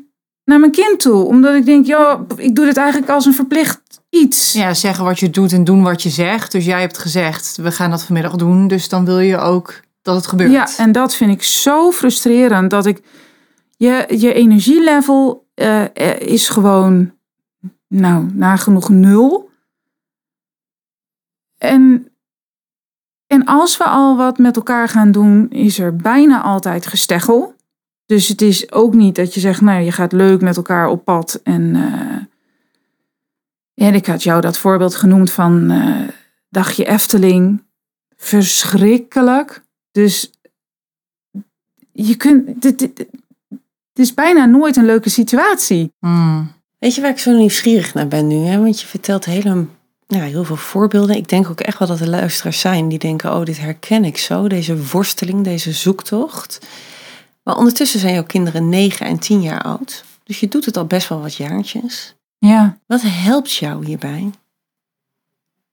[0.43, 1.23] naar mijn kind toe.
[1.23, 4.53] Omdat ik denk, ja, ik doe dit eigenlijk als een verplicht iets.
[4.53, 6.51] Ja, zeggen wat je doet en doen wat je zegt.
[6.51, 8.67] Dus jij hebt gezegd, we gaan dat vanmiddag doen.
[8.67, 10.51] Dus dan wil je ook dat het gebeurt.
[10.51, 13.01] Ja, en dat vind ik zo frustrerend dat ik
[13.77, 17.13] je, je energielevel eh, is gewoon,
[17.87, 19.49] nou, nagenoeg nul.
[21.57, 22.11] En,
[23.27, 27.55] en als we al wat met elkaar gaan doen, is er bijna altijd gesteggel.
[28.05, 31.03] Dus het is ook niet dat je zegt, nou, je gaat leuk met elkaar op
[31.03, 31.39] pad.
[31.43, 36.07] En, eh, en ik had jou dat voorbeeld genoemd van eh,
[36.49, 37.65] dagje Efteling.
[38.15, 39.65] Verschrikkelijk.
[39.97, 40.31] Dus
[41.91, 43.09] je kunt, dit, dit- dit-
[43.89, 45.93] het is bijna nooit een leuke situatie.
[45.99, 46.51] Hmm.
[46.77, 48.35] Weet je waar ik zo nieuwsgierig naar ben nu?
[48.35, 48.59] Hè?
[48.59, 49.65] Want je vertelt hele,
[50.07, 51.15] ja, heel veel voorbeelden.
[51.15, 53.33] Ik denk ook echt wel dat er luisteraars zijn die denken...
[53.33, 56.67] oh, dit herken ik zo, deze worsteling, deze zoektocht.
[57.43, 60.03] Maar ondertussen zijn jouw kinderen 9 en 10 jaar oud.
[60.23, 62.15] Dus je doet het al best wel wat jaartjes.
[62.37, 62.77] Ja.
[62.87, 64.29] Wat helpt jou hierbij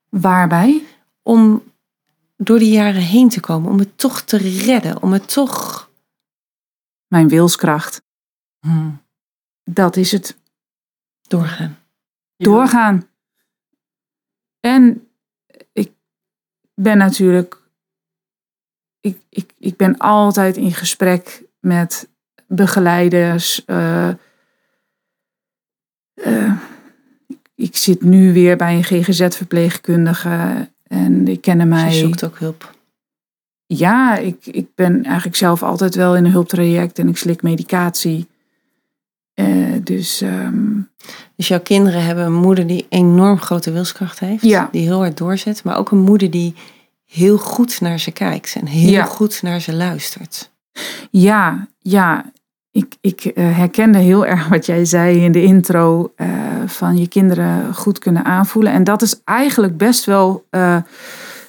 [0.09, 0.83] Waarbij?
[1.23, 1.63] om
[2.37, 3.71] door die jaren heen te komen?
[3.71, 5.03] Om het toch te redden?
[5.03, 5.83] Om het toch...
[7.07, 8.03] Mijn wilskracht.
[8.59, 9.03] Hmm.
[9.65, 10.39] Dat is het.
[11.23, 11.79] doorgaan?
[12.37, 13.09] Doorgaan.
[14.61, 15.09] En
[15.73, 15.93] ik
[16.75, 17.63] ben natuurlijk.
[19.01, 22.09] Ik, ik, ik ben altijd in gesprek met
[22.47, 23.65] begeleiders.
[23.65, 24.09] eh,
[26.15, 26.63] eh,
[27.27, 30.73] ik- ik zit nu weer bij een GGZ-verpleegkundige.
[30.95, 31.93] En die kennen Dus mij.
[31.95, 32.73] je zoekt ook hulp.
[33.67, 38.27] Ja, ik, ik ben eigenlijk zelf altijd wel in een hulptraject en ik slik medicatie.
[39.35, 39.47] Eh,
[39.83, 40.81] dus ehm,
[41.37, 44.43] Dus jouw kinderen hebben een moeder die enorm grote wilskracht heeft.
[44.43, 44.69] Ja.
[44.73, 45.65] Die heel hard doorzet.
[45.65, 46.55] Maar ook een moeder die
[47.05, 48.55] heel goed naar ze kijkt.
[48.61, 49.05] En heel Ja.
[49.05, 50.51] goed naar ze luistert.
[51.11, 52.33] ja, ja,
[52.75, 56.13] ik, ik eh, herkende heel erg wat jij zei in de intro.
[56.17, 56.29] eh,
[56.67, 58.73] van je kinderen goed kunnen aanvoelen.
[58.73, 60.77] En dat is eigenlijk best wel eh,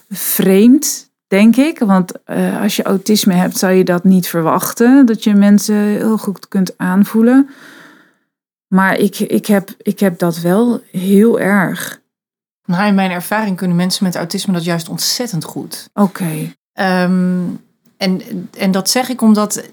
[0.09, 1.79] vreemd, denk ik.
[1.79, 2.25] Want
[2.61, 5.05] als je autisme hebt, zou je dat niet verwachten.
[5.05, 7.49] Dat je mensen heel goed kunt aanvoelen.
[8.67, 12.01] Maar ik, ik, heb, ik heb dat wel heel erg.
[12.65, 15.89] Nou, in mijn ervaring kunnen mensen met autisme dat juist ontzettend goed.
[15.93, 16.53] Oké.
[16.73, 17.43] Ehm,
[17.97, 18.21] en,
[18.57, 19.63] en dat zeg ik omdat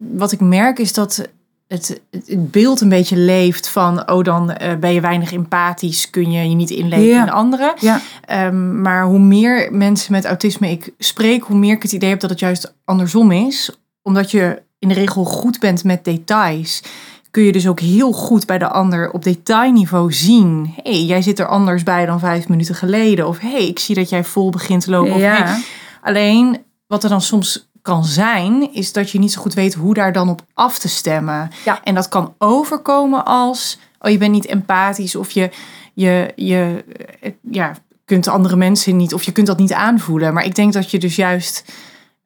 [0.00, 1.28] wat ik merk is dat
[1.66, 6.30] het, het, beeld een beetje leeft van, oh dan eh, ben je weinig empathisch, kun
[6.30, 7.22] je je niet inleven Ja.
[7.22, 7.74] in anderen.
[7.78, 8.00] Ja.
[8.24, 12.20] Ehm, maar hoe meer mensen met autisme ik spreek, hoe meer ik het idee heb
[12.20, 13.76] dat het juist andersom is.
[14.02, 16.82] Omdat je in de regel goed bent met details,
[17.30, 20.72] kun je dus ook heel goed bij de ander op detailniveau zien.
[20.82, 23.28] Hé, hey, jij zit er anders bij dan vijf minuten geleden.
[23.28, 25.12] Of hé, hey, ik zie dat jij vol begint te lopen.
[25.12, 25.58] Of, hey, Ja.
[26.02, 29.94] Alleen wat er dan soms kan zijn, is dat je niet zo goed weet hoe
[29.94, 31.50] daar dan op af te stemmen.
[31.64, 31.80] Ja.
[31.84, 35.50] En dat kan overkomen als, oh je bent niet empathisch of je,
[35.94, 36.84] je, je
[37.20, 40.34] eh, ja, kunt andere mensen niet, of je kunt dat niet aanvoelen.
[40.34, 41.64] Maar ik denk dat je dus juist,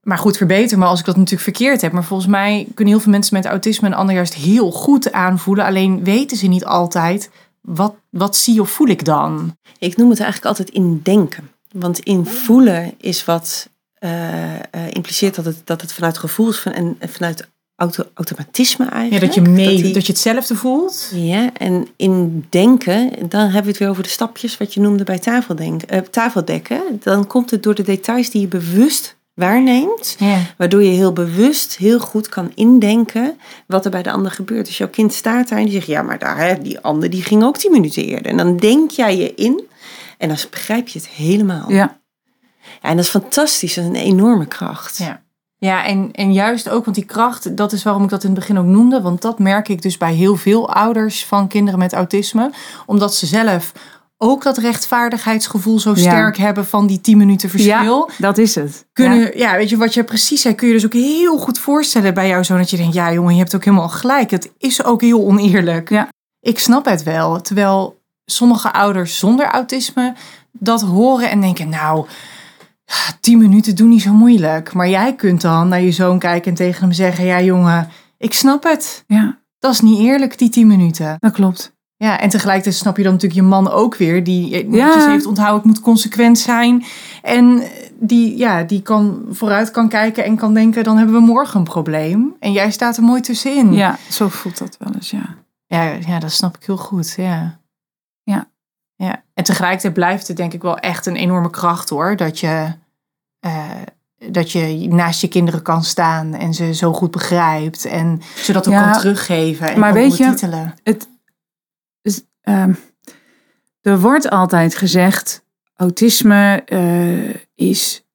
[0.02, 1.92] maar goed verbeter me als ik dat natuurlijk verkeerd heb.
[1.92, 5.64] Maar volgens mij kunnen heel veel mensen met autisme een ander juist heel goed aanvoelen.
[5.64, 9.56] Alleen weten ze niet altijd, wat, wat zie of voel ik dan?
[9.78, 11.50] Ik noem het eigenlijk altijd in denken.
[11.72, 13.68] Want in voelen is wat
[14.92, 18.90] impliceert dat het, dat het vanuit gevoel is van, en en vanuit auto, automatisme Ja,
[18.92, 19.24] eigenlijk.
[19.34, 21.10] dat je mee, die- dat je hetzelfde voelt.
[21.14, 25.04] Ja, en in denken, dan hebben we het weer over de stapjes wat je noemde
[25.04, 26.82] bij tafeldenken, eh, tafeldekken.
[27.02, 30.38] Dan komt het door de details die je bewust waarneemt, Ja.
[30.56, 34.66] waardoor je heel bewust, heel goed kan indenken wat er bij de ander gebeurt.
[34.66, 37.22] Dus jouw kind staat daar en die zegt, ja, maar daar, hè, die ander die
[37.22, 38.30] ging ook tien minuten eerder.
[38.30, 39.62] En dan denk jij je in
[40.18, 41.72] en dan begrijp je het helemaal.
[41.72, 41.98] Ja.
[42.82, 44.96] Ja, en dat is fantastisch, dat is een enorme kracht.
[44.96, 45.22] Ja.
[45.58, 48.38] Ja, en, en juist ook, want die kracht, dat is waarom ik dat in het
[48.38, 49.00] begin ook noemde.
[49.00, 52.50] Want dat merk ik dus bij heel veel ouders van kinderen met autisme.
[52.86, 53.72] Omdat ze zelf
[54.16, 55.96] ook dat rechtvaardigheidsgevoel zo Ja.
[55.96, 58.08] sterk hebben van die 10 minuten verschil.
[58.08, 58.86] Ja, dat is het.
[58.92, 59.56] Kunnen, ja.
[59.56, 62.42] weet je wat je precies zei, kun je dus ook heel goed voorstellen bij jou
[62.42, 62.56] zo.
[62.56, 64.30] Dat je denkt, ja jongen, je hebt ook helemaal gelijk.
[64.30, 65.90] Het is ook heel oneerlijk.
[65.90, 66.08] Ja.
[66.40, 67.40] Ik snap het wel.
[67.40, 70.14] Terwijl sommige ouders zonder autisme
[70.52, 72.06] dat horen en denken, nou,
[73.20, 74.72] tien minuten doen niet zo moeilijk.
[74.72, 78.34] Maar jij kunt dan naar je zoon kijken en tegen hem zeggen, ja jongen, ik
[78.34, 79.04] snap het.
[79.06, 81.16] Ja, Dat is niet eerlijk, die tien minuten.
[81.18, 81.72] dat klopt.
[81.96, 84.86] Ja, en tegelijkertijd snap je dan natuurlijk je man ook weer, die eh, Ja.
[84.86, 86.84] netjes heeft onthouden, ik moet consequent zijn.
[87.22, 87.62] En
[88.00, 91.64] die, ja, die kan vooruit kan kijken en kan denken, dan hebben we morgen een
[91.66, 92.34] probleem.
[92.40, 93.72] En jij staat er mooi tussenin.
[93.72, 95.34] Ja, zo voelt dat wel eens, ja.
[95.66, 97.14] Ja, ja, dat snap ik heel goed.
[97.16, 97.58] Ja.
[98.22, 98.48] Ja.
[98.96, 99.22] Ja.
[99.34, 102.16] En tegelijkertijd blijft het denk ik wel echt een enorme kracht hoor.
[102.16, 102.72] Dat je,
[103.40, 103.70] eh,
[104.30, 107.84] dat je naast je kinderen kan staan en ze zo goed begrijpt.
[107.84, 110.98] En ze dat ook Ja, kan teruggeven en maar kan weet je-.
[112.02, 112.72] Dus, ehm,
[113.80, 118.06] er wordt altijd gezegd, autisme eh, is,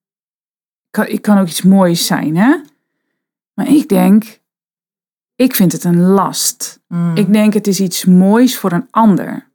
[0.89, 2.55] kan, het kan ook iets moois zijn, hè?
[3.53, 4.37] Maar ik denk,
[5.35, 6.79] Ik vind het een last.
[6.87, 7.15] Mm.
[7.15, 9.48] Ik denk het is iets moois voor een ander.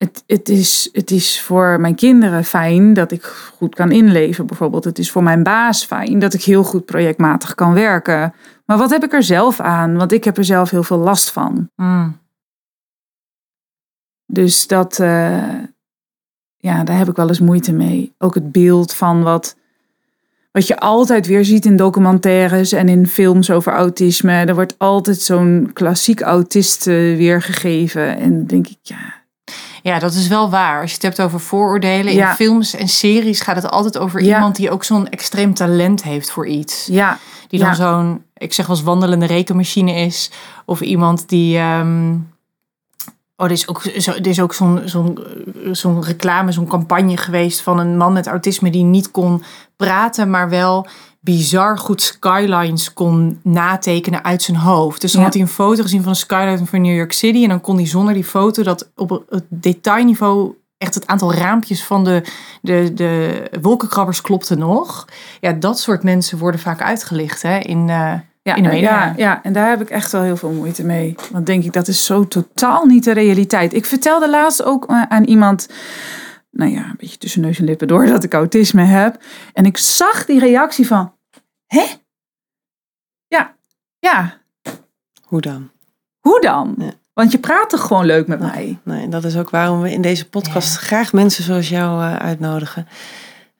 [0.00, 3.22] Het, het, is, het is voor mijn kinderen fijn dat ik
[3.56, 4.84] goed kan inleven, bijvoorbeeld.
[4.84, 8.34] Het is voor mijn baas fijn dat ik heel goed projectmatig kan werken.
[8.64, 9.96] Maar wat heb ik er zelf aan?
[9.96, 11.70] Want ik heb er zelf heel veel last van.
[11.76, 12.18] Mm.
[14.26, 15.54] Dus dat, eh,
[16.56, 18.14] ja, daar heb ik wel eens moeite mee.
[18.18, 19.56] Ook het beeld van wat,
[20.52, 24.32] wat je altijd weer ziet in documentaires en in films over autisme.
[24.32, 28.18] Er wordt altijd zo'n klassiek autist eh, weergegeven.
[28.18, 29.19] En denk ik, ja,
[29.82, 30.80] Ja, dat is wel waar.
[30.80, 32.12] Als je het hebt over vooroordelen.
[32.14, 32.28] Ja.
[32.30, 34.34] In films en series gaat het altijd over Ja.
[34.34, 36.86] iemand die ook zo'n extreem talent heeft voor iets.
[36.86, 37.18] ja,
[37.48, 37.74] Die dan Ja.
[37.74, 40.30] zo'n, ik zeg wel eens wandelende rekenmachine is.
[40.64, 41.56] Of iemand die...
[41.58, 42.14] ehm,
[43.36, 45.18] Oh, er is ook, zo, er is ook zo'n zo'n
[45.72, 49.42] zo'n reclame, zo'n campagne geweest van een man met autisme die niet kon
[49.76, 50.86] praten, maar wel
[51.20, 55.00] bizar goed skylines kon natekenen uit zijn hoofd.
[55.00, 55.26] Dus dan Ja.
[55.26, 57.76] had hij een foto gezien van een skyline van New York City en dan kon
[57.76, 62.22] hij zonder die foto dat op het detailniveau echt het aantal raampjes van de,
[62.62, 65.04] de, de wolkenkrabbers klopte nog.
[65.40, 68.12] Ja, dat soort mensen worden vaak uitgelicht hè, in, eh,
[68.42, 68.90] ja, in de media.
[68.90, 71.14] ja, ja, en daar heb ik echt wel heel veel moeite mee.
[71.32, 73.74] Want denk ik, dat is zo totaal niet de realiteit.
[73.74, 75.68] Ik vertelde laatst ook eh, aan iemand,
[76.60, 79.22] nou ja, een beetje tussen neus en lippen door, dat ik autisme heb.
[79.52, 81.12] En ik zag die reactie van,
[81.66, 81.84] hè?
[83.28, 83.54] Ja,
[83.98, 84.38] ja,
[85.22, 85.70] Hoe dan?
[86.20, 86.74] hoe dan?
[86.78, 86.90] Ja.
[87.12, 88.78] Want je praat toch gewoon leuk met mij?
[88.82, 92.86] Nee, dat is ook waarom we in deze podcast graag mensen zoals jou eh, uitnodigen.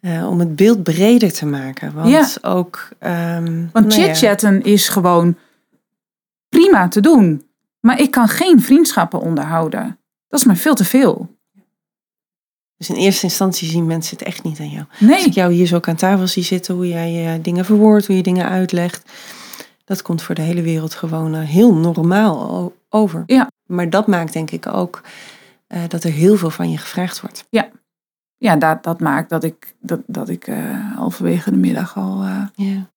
[0.01, 1.92] Eh, om het beeld breder te maken.
[1.94, 2.26] Want Ja.
[2.51, 2.88] ook.
[2.98, 5.36] ehm, Want nou chit-chatten is gewoon
[6.48, 7.48] prima te doen.
[7.80, 9.98] Maar ik kan geen vriendschappen onderhouden.
[10.28, 11.38] Dat is mij veel te veel.
[12.81, 14.85] Dus in eerste instantie zien mensen het echt niet aan jou.
[14.91, 15.24] Als Nee.
[15.24, 18.22] ik jou hier zo aan tafel zie zitten, hoe jij eh, dingen verwoordt, hoe je
[18.22, 19.11] dingen uitlegt.
[19.85, 23.22] Dat komt voor de hele wereld gewoon eh, heel normaal over.
[23.26, 23.51] Ja.
[23.66, 25.03] Maar dat maakt denk ik ook
[25.66, 27.47] eh, dat er heel veel van je gevraagd wordt.
[28.39, 32.24] Ja, dat, dat maakt dat ik, dat, dat ik eh, halverwege de middag al,
[32.55, 32.91] Ja.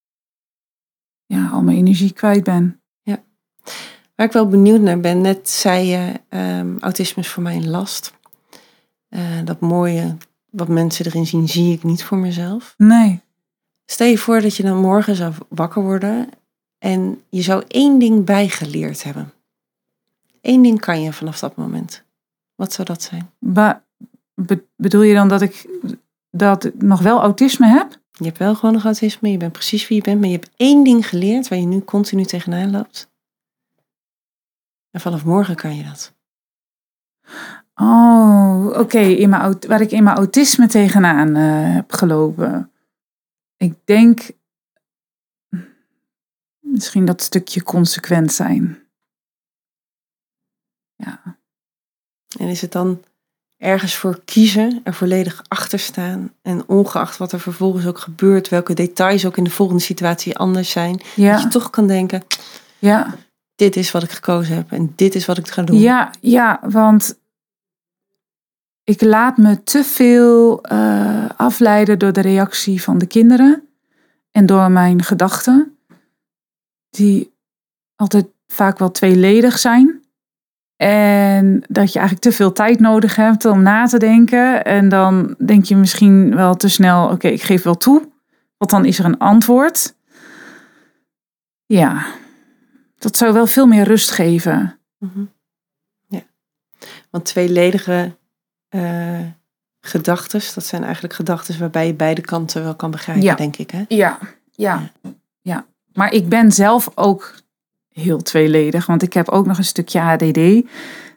[1.26, 2.78] ja, al mijn energie kwijt ben.
[4.16, 7.70] Waar ik wel benieuwd naar ben, net zei je, ehm, autisme is voor mij een
[7.70, 8.14] last.
[9.14, 10.18] Eh, dat mooie
[10.49, 12.74] wat mensen erin zien, zie ik niet voor mezelf.
[12.78, 13.22] Nee.
[13.86, 16.30] Stel je voor dat je dan morgen zou wakker worden
[16.78, 19.34] en je zou één ding bijgeleerd hebben.
[20.41, 22.03] Eén ding kan je vanaf dat moment.
[22.55, 23.32] Wat zou dat zijn?
[23.39, 23.84] Ba-
[24.34, 25.80] be- bedoel je dan dat ik,
[26.30, 27.99] dat ik nog wel autisme heb?
[28.11, 30.51] Je hebt wel gewoon nog autisme, je bent precies wie je bent, maar je hebt
[30.55, 33.11] één ding geleerd waar je nu continu tegenaan loopt.
[34.91, 36.14] En vanaf morgen kan je dat.
[37.76, 39.00] Oh, oké.
[39.00, 42.72] in mijn aut- Waar ik in mijn autisme tegenaan eh, heb gelopen.
[43.58, 44.30] Ik denk
[46.60, 48.78] misschien dat stukje consequent zijn.
[50.96, 51.22] Ja.
[52.40, 53.04] En is het dan
[53.58, 58.74] ergens voor kiezen, er volledig achter staan en ongeacht wat er vervolgens ook gebeurt, welke
[58.74, 62.24] details ook in de volgende situatie anders zijn, dat je toch kan denken,
[62.80, 63.16] ja,
[63.56, 65.80] dit is wat ik gekozen heb en dit is wat ik ga doen.
[65.80, 67.20] ja, ja, want
[68.84, 73.68] ik laat me te veel eh, afleiden door de reactie van de kinderen
[74.32, 75.78] en door mijn gedachten,
[76.90, 77.34] die
[77.96, 80.02] altijd vaak wel tweeledig zijn.
[80.76, 84.66] En dat je eigenlijk te veel tijd nodig hebt om na te denken.
[84.66, 88.12] En dan denk je misschien wel te snel, oké, ik geef wel toe.
[88.58, 89.96] Want dan is er een antwoord.
[91.66, 92.06] Ja,
[92.98, 94.80] dat zou wel veel meer rust geven.
[94.98, 95.24] Mhm.
[96.08, 96.22] ja.
[97.10, 98.16] Want tweeledige
[98.74, 99.20] eh
[99.86, 103.36] gedachten, dat zijn eigenlijk gedachten waarbij je beide kanten wel kan begrijpen, Ja.
[103.36, 103.72] denk ik.
[103.72, 103.84] Hè?
[103.88, 104.20] Ja,
[104.52, 104.92] ja,
[105.42, 105.66] ja.
[105.94, 107.36] Maar ik ben zelf ook
[107.90, 110.64] heel tweeledig, want ik heb ook nog een stukje ADD.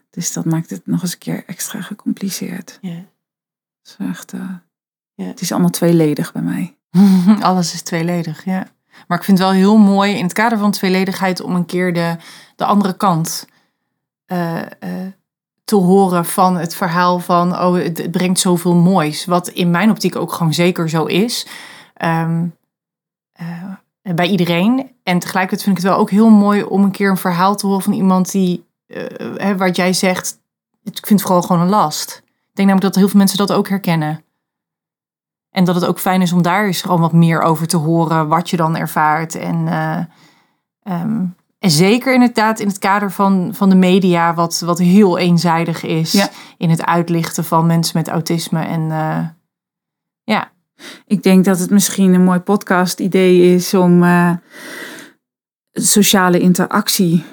[0.09, 2.77] Dus dat maakt het nog eens een keer extra gecompliceerd.
[2.81, 2.89] Ja.
[2.93, 3.05] Het
[3.83, 4.49] is echt, eh,
[5.13, 5.25] Ja.
[5.25, 6.75] het is allemaal tweeledig bij mij.
[7.41, 8.67] Alles is tweeledig, ja.
[9.07, 11.93] Maar ik vind het wel heel mooi in het kader van tweeledigheid om een keer
[11.93, 12.15] de,
[12.55, 13.47] de andere kant
[14.25, 15.11] eh, eh,
[15.67, 19.25] te horen van het verhaal van, oh, het, brengt zoveel moois.
[19.25, 21.47] Wat in mijn optiek ook gewoon zeker zo is.
[21.93, 22.45] Ehm,
[23.31, 23.73] eh,
[24.15, 24.91] bij iedereen.
[25.03, 27.65] En tegelijkertijd vind ik het wel ook heel mooi om een keer een verhaal te
[27.67, 28.65] horen van iemand die,
[29.35, 30.39] hè, wat jij zegt,
[30.83, 32.21] ik vind het vooral gewoon een last.
[32.25, 34.23] Ik denk namelijk dat heel veel mensen dat ook herkennen.
[35.49, 38.27] En dat het ook fijn is om daar eens gewoon wat meer over te horen,
[38.27, 39.35] wat je dan ervaart.
[39.35, 39.99] En, eh,
[40.83, 41.25] ehm,
[41.59, 46.11] en zeker inderdaad in het kader van, van de media, wat, wat heel eenzijdig is
[46.11, 46.29] Ja.
[46.57, 48.65] in het uitlichten van mensen met autisme.
[48.65, 49.27] En eh,
[50.23, 50.51] ja,
[51.05, 54.33] Ik denk dat het misschien een mooi podcast idee is om eh,
[55.71, 57.23] sociale interactie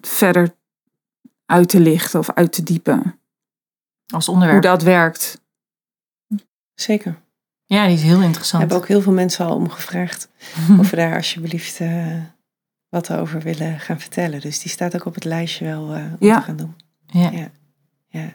[0.00, 0.54] verder
[1.46, 3.20] uit te lichten of uit te diepen.
[4.14, 4.62] Als Hoe onderwerp.
[4.62, 5.40] dat werkt.
[6.74, 7.16] Zeker.
[7.64, 8.60] Ja, die is heel We interessant.
[8.62, 10.28] hebben ook heel veel mensen al om gevraagd
[10.80, 12.16] of we daar alsjeblieft eh,
[12.88, 14.40] wat over willen gaan vertellen.
[14.40, 16.38] Dus die staat ook op het lijstje wel eh, om Ja.
[16.38, 16.74] te gaan doen.
[17.06, 17.30] Ja.
[17.30, 17.50] Ja.
[18.08, 18.32] Ja.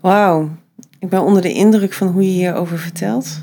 [0.00, 0.50] Wauw.
[0.98, 3.42] Ik ben onder de indruk van hoe je hierover vertelt.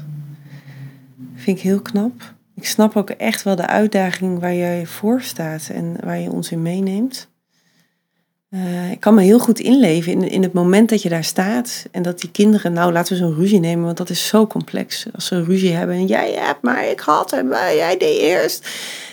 [1.35, 2.33] Vind ik heel knap.
[2.55, 6.51] Ik snap ook echt wel de uitdaging waar jij voor staat en waar je ons
[6.51, 7.29] in meeneemt.
[8.49, 11.85] Eh, ik kan me heel goed inleven in, in het moment dat je daar staat
[11.91, 15.05] en dat die kinderen, nou laten we zo'n ruzie nemen, want dat is zo complex.
[15.13, 18.19] Als ze een ruzie hebben en jij hebt, maar ik had hem, maar jij deed
[18.19, 18.69] eerst.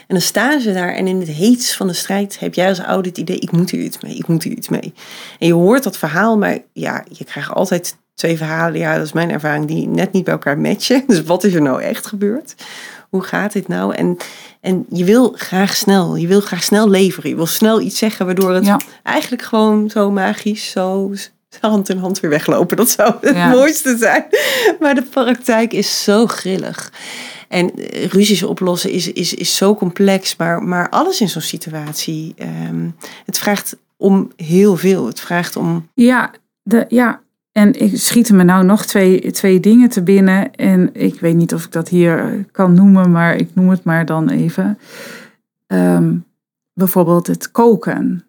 [0.09, 2.81] En dan staan ze daar en in het heets van de strijd heb jij als
[2.83, 4.93] ouder het idee, ik moet hier iets mee, ik moet hier iets mee.
[5.39, 9.13] En je hoort dat verhaal, maar ja, je krijgt altijd twee verhalen, ja, dat is
[9.13, 11.05] mijn ervaring, die net niet bij elkaar matchen.
[11.07, 12.55] Dus wat is er nou echt gebeurd?
[13.11, 13.95] Hoe gaat dit nou?
[13.95, 14.17] En,
[14.61, 17.31] en je wil graag snel, je wil graag snel leveren.
[17.31, 18.81] Je wil snel iets zeggen, waardoor het Ja.
[19.03, 21.13] eigenlijk gewoon zo magisch, zo
[21.61, 22.77] hand in hand weer weglopen.
[22.77, 23.49] Dat zou het Ja.
[23.49, 24.25] mooiste zijn.
[24.81, 26.93] Maar de praktijk is zo grillig.
[27.49, 32.35] En eh, ruzies oplossen is, is, is zo complex, maar, maar alles in zo'n situatie.
[32.37, 32.91] ehm,
[33.25, 35.07] het vraagt om heel veel.
[35.07, 35.89] Het vraagt om.
[35.95, 36.31] Ja,
[36.63, 37.21] de, ja.
[37.53, 40.55] en ik schieten me nou nog twee, twee dingen te binnen.
[40.55, 44.07] En ik weet niet of ik dat hier kan noemen, maar ik noem het maar
[44.07, 44.79] dan even.
[45.67, 46.17] Ehm,
[46.73, 48.25] bijvoorbeeld het koken.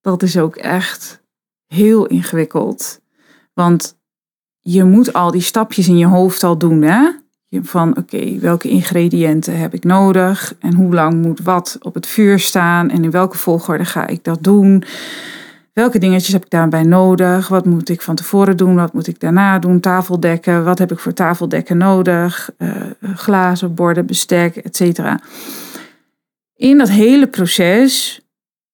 [0.00, 1.22] Dat is ook echt
[1.66, 3.00] heel ingewikkeld.
[3.54, 3.96] Want
[4.60, 7.10] je moet al die stapjes in je hoofd al doen, hè?
[7.60, 10.54] Van oké, welke ingrediënten heb ik nodig?
[10.58, 12.90] En hoe lang moet wat op het vuur staan?
[12.90, 14.84] En in welke volgorde ga ik dat doen?
[15.72, 17.48] Welke dingetjes heb ik daarbij nodig?
[17.48, 18.74] Wat moet ik van tevoren doen?
[18.74, 19.80] Wat moet ik daarna doen?
[19.80, 20.64] Tafeldekken.
[20.64, 22.50] Wat heb ik voor tafeldekken nodig?
[22.56, 22.70] Eh,
[23.14, 25.00] glazen, borden, bestek, etc.
[26.56, 28.20] In dat hele proces,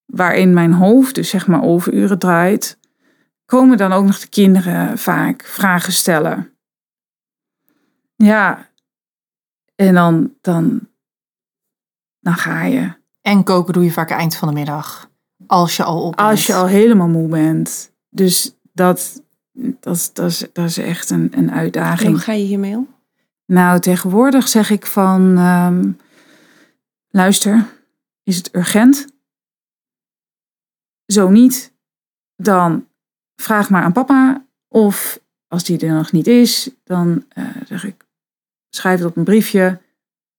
[0.07, 2.79] waarin mijn hoofd dus zeg maar overuren draait,
[3.45, 6.51] komen dan ook nog de kinderen vaak vragen stellen.
[8.17, 8.68] Ja,
[9.87, 10.89] en dan, dan,
[12.21, 12.93] dan ga je.
[13.21, 15.11] En koken doe je vaak eind van de middag.
[15.47, 16.29] Als je al op bent.
[16.29, 17.93] Als je al helemaal moe bent.
[18.09, 19.23] Dus dat,
[19.81, 22.23] dat, is- dat, is, dat is echt een, een Hoe uitdaging.
[22.23, 22.95] ga je hiermee om?
[23.47, 25.91] Nou, tegenwoordig zeg ik van, ehm,
[27.09, 27.67] luister,
[28.23, 29.07] is het urgent?
[31.07, 31.73] Zo niet,
[32.37, 32.87] dan
[33.37, 34.47] vraag maar aan papa.
[34.69, 37.98] Of als die er nog niet is, dan eh, zeg ik,
[38.71, 39.79] schrijf het op een briefje.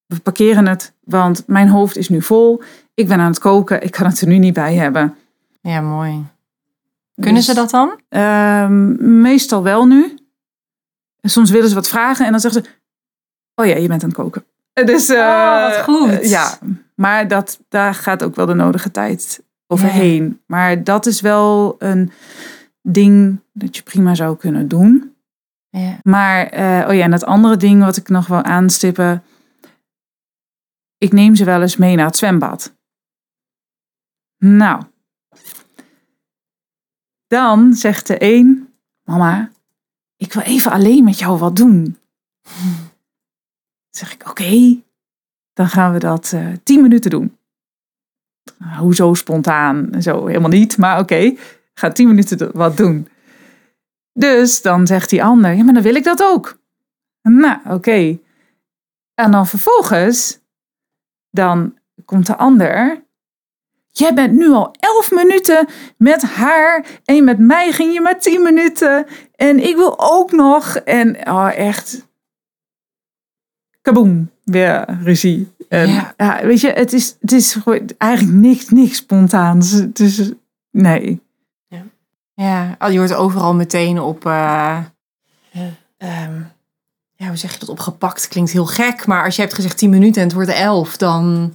[0.05, 2.61] We parkeren het, want mijn hoofd is nu vol.
[2.93, 5.15] Ik ben aan het koken, ik kan het er nu niet bij hebben.
[5.61, 6.25] Ja, mooi.
[7.21, 7.99] Kunnen ze Dus- dat dan?
[8.09, 10.17] Ehm, meestal wel nu.
[11.21, 12.69] Soms willen ze wat vragen en dan zeggen ze:
[13.55, 14.43] Oh ja, je bent aan het koken.
[14.85, 16.09] Dus, eh, Oh, wat goed.
[16.09, 16.57] eh, ja,
[16.95, 20.41] maar dat, daar gaat ook wel de nodige tijd overheen.
[20.45, 22.11] Maar dat is wel een
[22.81, 25.13] ding dat je prima zou kunnen doen.
[25.69, 25.99] Ja.
[26.03, 29.23] Maar, eh, oh ja, en dat andere ding wat ik nog wil aanstippen.
[30.97, 32.73] Ik neem ze wel eens mee naar het zwembad.
[34.37, 34.83] Nou.
[37.27, 39.51] Dan zegt de een, mama,
[40.15, 41.97] ik wil even alleen met jou wat doen.
[42.43, 44.81] Dan zeg ik, oké,
[45.53, 47.37] dan gaan we dat eh tien minuten doen.
[48.77, 50.01] Hoezo spontaan?
[50.01, 51.35] Zo helemaal niet, maar oké,
[51.73, 53.07] ga tien minuten wat doen.
[54.19, 56.59] Dus dan zegt die ander, ja, maar dan wil ik dat ook.
[57.21, 58.19] Nou, oké.
[59.13, 60.39] En dan vervolgens,
[61.29, 63.03] dan komt de ander.
[63.91, 65.67] Jij bent nu al elf minuten
[65.97, 69.05] met haar en met mij ging je maar tien minuten.
[69.35, 70.75] En ik wil ook nog.
[70.75, 72.07] En oh, echt,
[73.81, 75.51] kaboom, weer ruzie.
[75.69, 76.13] En, Ja.
[76.17, 76.45] ja.
[76.45, 77.57] weet je, het is, het is
[77.97, 79.71] eigenlijk niks, niks spontaans.
[79.71, 80.31] Het is,
[80.71, 81.21] nee.
[82.43, 84.25] Ja, oh, je wordt overal meteen op.
[84.25, 84.77] eh,
[85.97, 86.41] ehm,
[87.15, 87.69] ja, hoe zeg je dat?
[87.69, 89.05] Opgepakt klinkt heel gek.
[89.05, 91.53] Maar als je hebt gezegd 10 minuten en het wordt 11, dan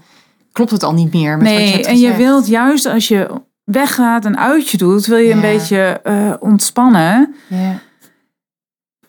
[0.52, 1.36] klopt het al niet meer.
[1.38, 5.06] Met wat je Nee, hebt en je wilt juist als je weggaat, een uitje doet,
[5.06, 7.34] wil je een beetje eh, ontspannen.
[7.48, 7.78] Ja.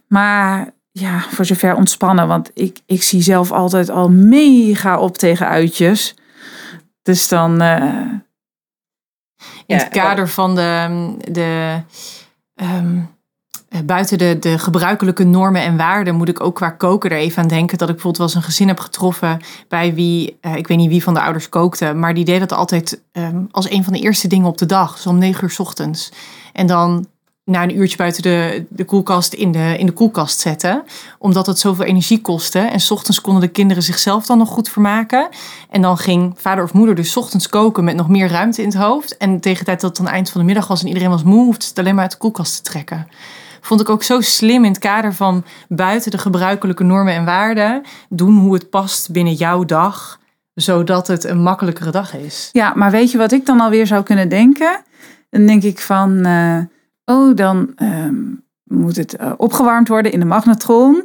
[0.08, 5.48] Maar ja, voor zover ontspannen, want ik, ik zie zelf altijd al mega op tegen
[5.48, 6.16] uitjes.
[7.02, 7.62] Dus dan,
[9.66, 11.82] In het kader van de, de
[12.56, 12.98] ehm,
[13.70, 17.42] eh, buiten de, de gebruikelijke normen en waarden moet ik ook qua koken er even
[17.42, 20.68] aan denken dat ik bijvoorbeeld wel eens een gezin heb getroffen bij wie, eh, ik
[20.68, 23.84] weet niet wie van de ouders kookte, maar die deed dat altijd ehm, als een
[23.84, 26.12] van de eerste dingen op de dag, zo om negen uur 's ochtends.
[26.54, 27.08] En dan
[27.46, 30.84] na een uurtje buiten de, de koelkast in de, in de koelkast zetten.
[31.20, 32.60] Omdat het zoveel energie kostte.
[32.60, 35.30] En s ochtends konden de kinderen zichzelf dan nog goed vermaken.
[35.70, 38.78] En dan ging vader of moeder dus ochtends koken met nog meer ruimte in het
[38.78, 39.18] hoofd.
[39.18, 41.24] En tegen de tijd dat het dan eind van de middag was en iedereen was
[41.24, 43.08] moe, hoefde het alleen maar uit de koelkast te trekken.
[43.62, 47.82] Vond ik ook zo slim in het kader van buiten de gebruikelijke normen en waarden.
[48.10, 50.20] Doen hoe het past binnen jouw dag.
[50.54, 52.50] Zodat het een makkelijkere dag is.
[52.52, 54.84] Ja, maar weet je wat ik dan alweer zou kunnen denken?
[55.30, 56.58] Dan denk ik van, eh,
[57.06, 58.16] oh, dan ehm,
[58.64, 61.04] moet het eh, opgewarmd worden in de magnetron.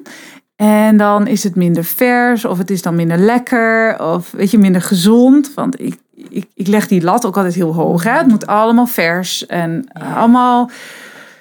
[0.57, 4.59] En dan is het minder vers, of het is dan minder lekker, of weet je,
[4.59, 5.55] minder gezond.
[5.55, 5.99] Want ik,
[6.29, 8.05] ik, ik leg die lat ook altijd heel hoog.
[8.05, 8.13] Hè?
[8.13, 10.71] Het moet allemaal vers en eh, allemaal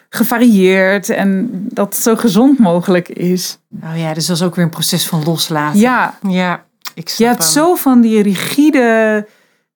[0.09, 3.59] gevarieerd en dat het zo gezond mogelijk is.
[3.83, 5.79] Oh ja, dus dat is ook weer een proces van loslaten.
[5.79, 7.51] Ja, Ja, ik snap je hebt hem.
[7.51, 9.27] zo van die rigide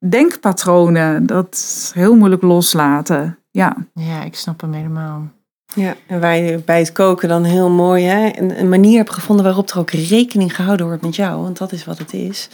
[0.10, 1.26] denkpatronen.
[1.26, 3.38] Dat is heel moeilijk loslaten.
[3.54, 5.32] Ja, Ja, ik snap hem helemaal.
[5.76, 9.45] Ja, en wij bij het koken dan heel mooi hè, een, een manier hebben gevonden
[9.45, 12.49] waarop er ook rekening gehouden wordt met jou, want dat is wat het is.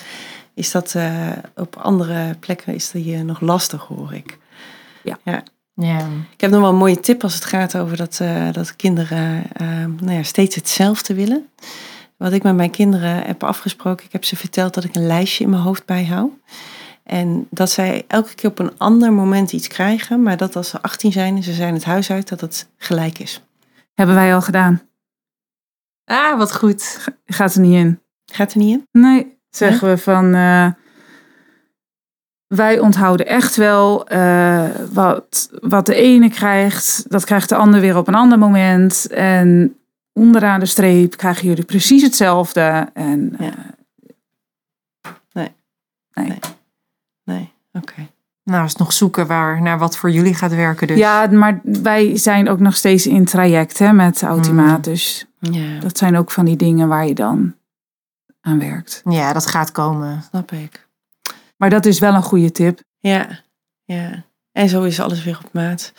[0.53, 4.37] Is dat eh, op andere plekken is dat je nog lastig, hoor ik.
[5.23, 5.43] Ja.
[6.31, 9.43] Ik heb nog wel een mooie tip als het gaat over dat, eh, dat kinderen
[9.53, 9.67] eh,
[9.99, 11.49] nou ja, steeds hetzelfde willen.
[12.17, 15.43] Wat ik met mijn kinderen heb afgesproken, ik heb ze verteld dat ik een lijstje
[15.43, 16.31] in mijn hoofd bijhoud.
[17.09, 20.81] En dat zij elke keer op een ander moment iets krijgen, maar dat als ze
[20.81, 23.43] 18 zijn en ze zijn het huis uit, dat het gelijk is.
[23.93, 24.81] hebben wij al gedaan.
[26.05, 27.07] Ah, wat goed.
[27.25, 28.01] Gaat er niet in.
[28.31, 29.01] Gaat er niet in?
[29.01, 30.33] Nee, zeggen we van.
[30.33, 30.67] eh,
[32.47, 37.97] wij onthouden echt wel eh, wat, wat de ene krijgt, dat krijgt de ander weer
[37.97, 39.07] op een ander moment.
[39.07, 39.77] En
[40.13, 42.89] onderaan de streep krijgen jullie precies hetzelfde.
[42.93, 43.45] En Ja.
[43.45, 43.57] eh,
[45.33, 45.51] Nee.
[46.13, 46.27] nee.
[46.27, 46.39] Nee.
[47.81, 48.07] Oké.
[48.43, 50.97] Nou, is nog zoeken waar, naar wat voor jullie gaat werken dus.
[50.97, 54.83] Ja, maar wij zijn ook nog steeds in traject hè, met automaat.
[54.83, 57.55] Dus Ja, dat zijn ook van die dingen waar je dan
[58.41, 59.01] aan werkt.
[59.09, 60.23] Ja, dat gaat komen.
[60.29, 60.87] snap ik.
[61.57, 62.81] Maar dat is wel een goede tip.
[62.99, 63.39] Ja,
[63.85, 64.23] ja.
[64.51, 65.93] En zo is alles weer op maat.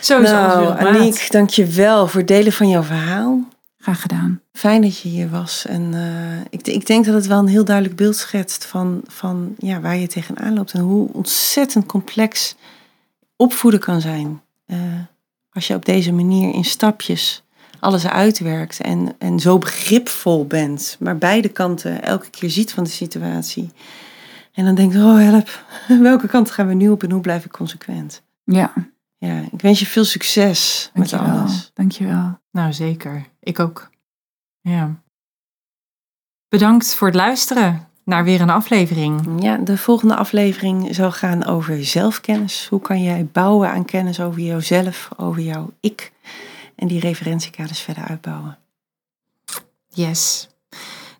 [0.00, 0.96] Zo is alles nou, weer op maat.
[0.96, 3.40] Aniek, dank je wel voor het delen van jouw verhaal.
[3.88, 4.40] Graag gedaan.
[4.52, 5.66] Fijn dat je hier was.
[5.66, 9.54] En eh, ik, ik denk dat het wel een heel duidelijk beeld schetst van, van
[9.58, 10.72] ja, waar je tegenaan loopt.
[10.72, 12.56] En hoe ontzettend complex
[13.36, 14.40] opvoeden kan zijn.
[14.66, 14.76] Eh,
[15.52, 17.42] als je op deze manier in stapjes
[17.80, 20.96] alles uitwerkt en, en zo begripvol bent.
[21.00, 23.70] Maar beide kanten elke keer ziet van de situatie.
[24.52, 25.64] En dan denkt, oh help,
[26.10, 28.22] welke kant gaan we nu op en hoe blijf ik consequent?
[28.44, 28.72] Ja,
[29.18, 31.40] Ja, ik wens je veel succes met dankjewel.
[31.40, 31.70] alles.
[31.74, 32.38] Dankjewel.
[32.58, 33.24] Nou, zeker.
[33.40, 33.90] Ik ook.
[34.60, 35.02] Ja.
[36.48, 39.42] Bedankt voor het luisteren naar weer een aflevering.
[39.42, 42.66] Ja, de volgende aflevering zal gaan over zelfkennis.
[42.70, 46.12] Hoe kan jij bouwen aan kennis over jouzelf, over jouw ik
[46.76, 48.58] en die referentiekaders verder uitbouwen.
[49.88, 50.48] Yes.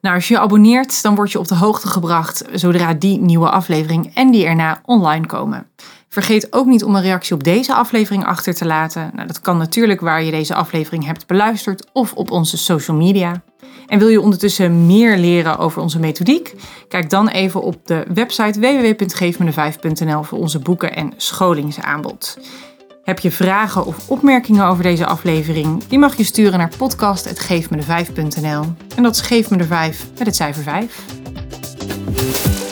[0.01, 3.51] Nou, als je je abonneert, dan word je op de hoogte gebracht zodra die nieuwe
[3.51, 5.71] aflevering en die erna online komen.
[6.19, 9.11] Vergeet ook niet om een reactie op deze aflevering achter te laten.
[9.15, 13.43] Nou, dat kan natuurlijk waar je deze aflevering hebt beluisterd of op onze social media.
[13.87, 16.55] En wil je ondertussen meer leren over onze methodiek?
[16.89, 22.39] Kijk dan even op de website www.geefmede5.nl voor onze boeken en scholingsaanbod.
[23.05, 25.85] Heb je vragen of opmerkingen over deze aflevering?
[25.89, 28.65] Die mag je sturen naar podcast.geefmede5.nl.
[28.97, 32.67] En dat is Geef me de 5 met het cijfer 5.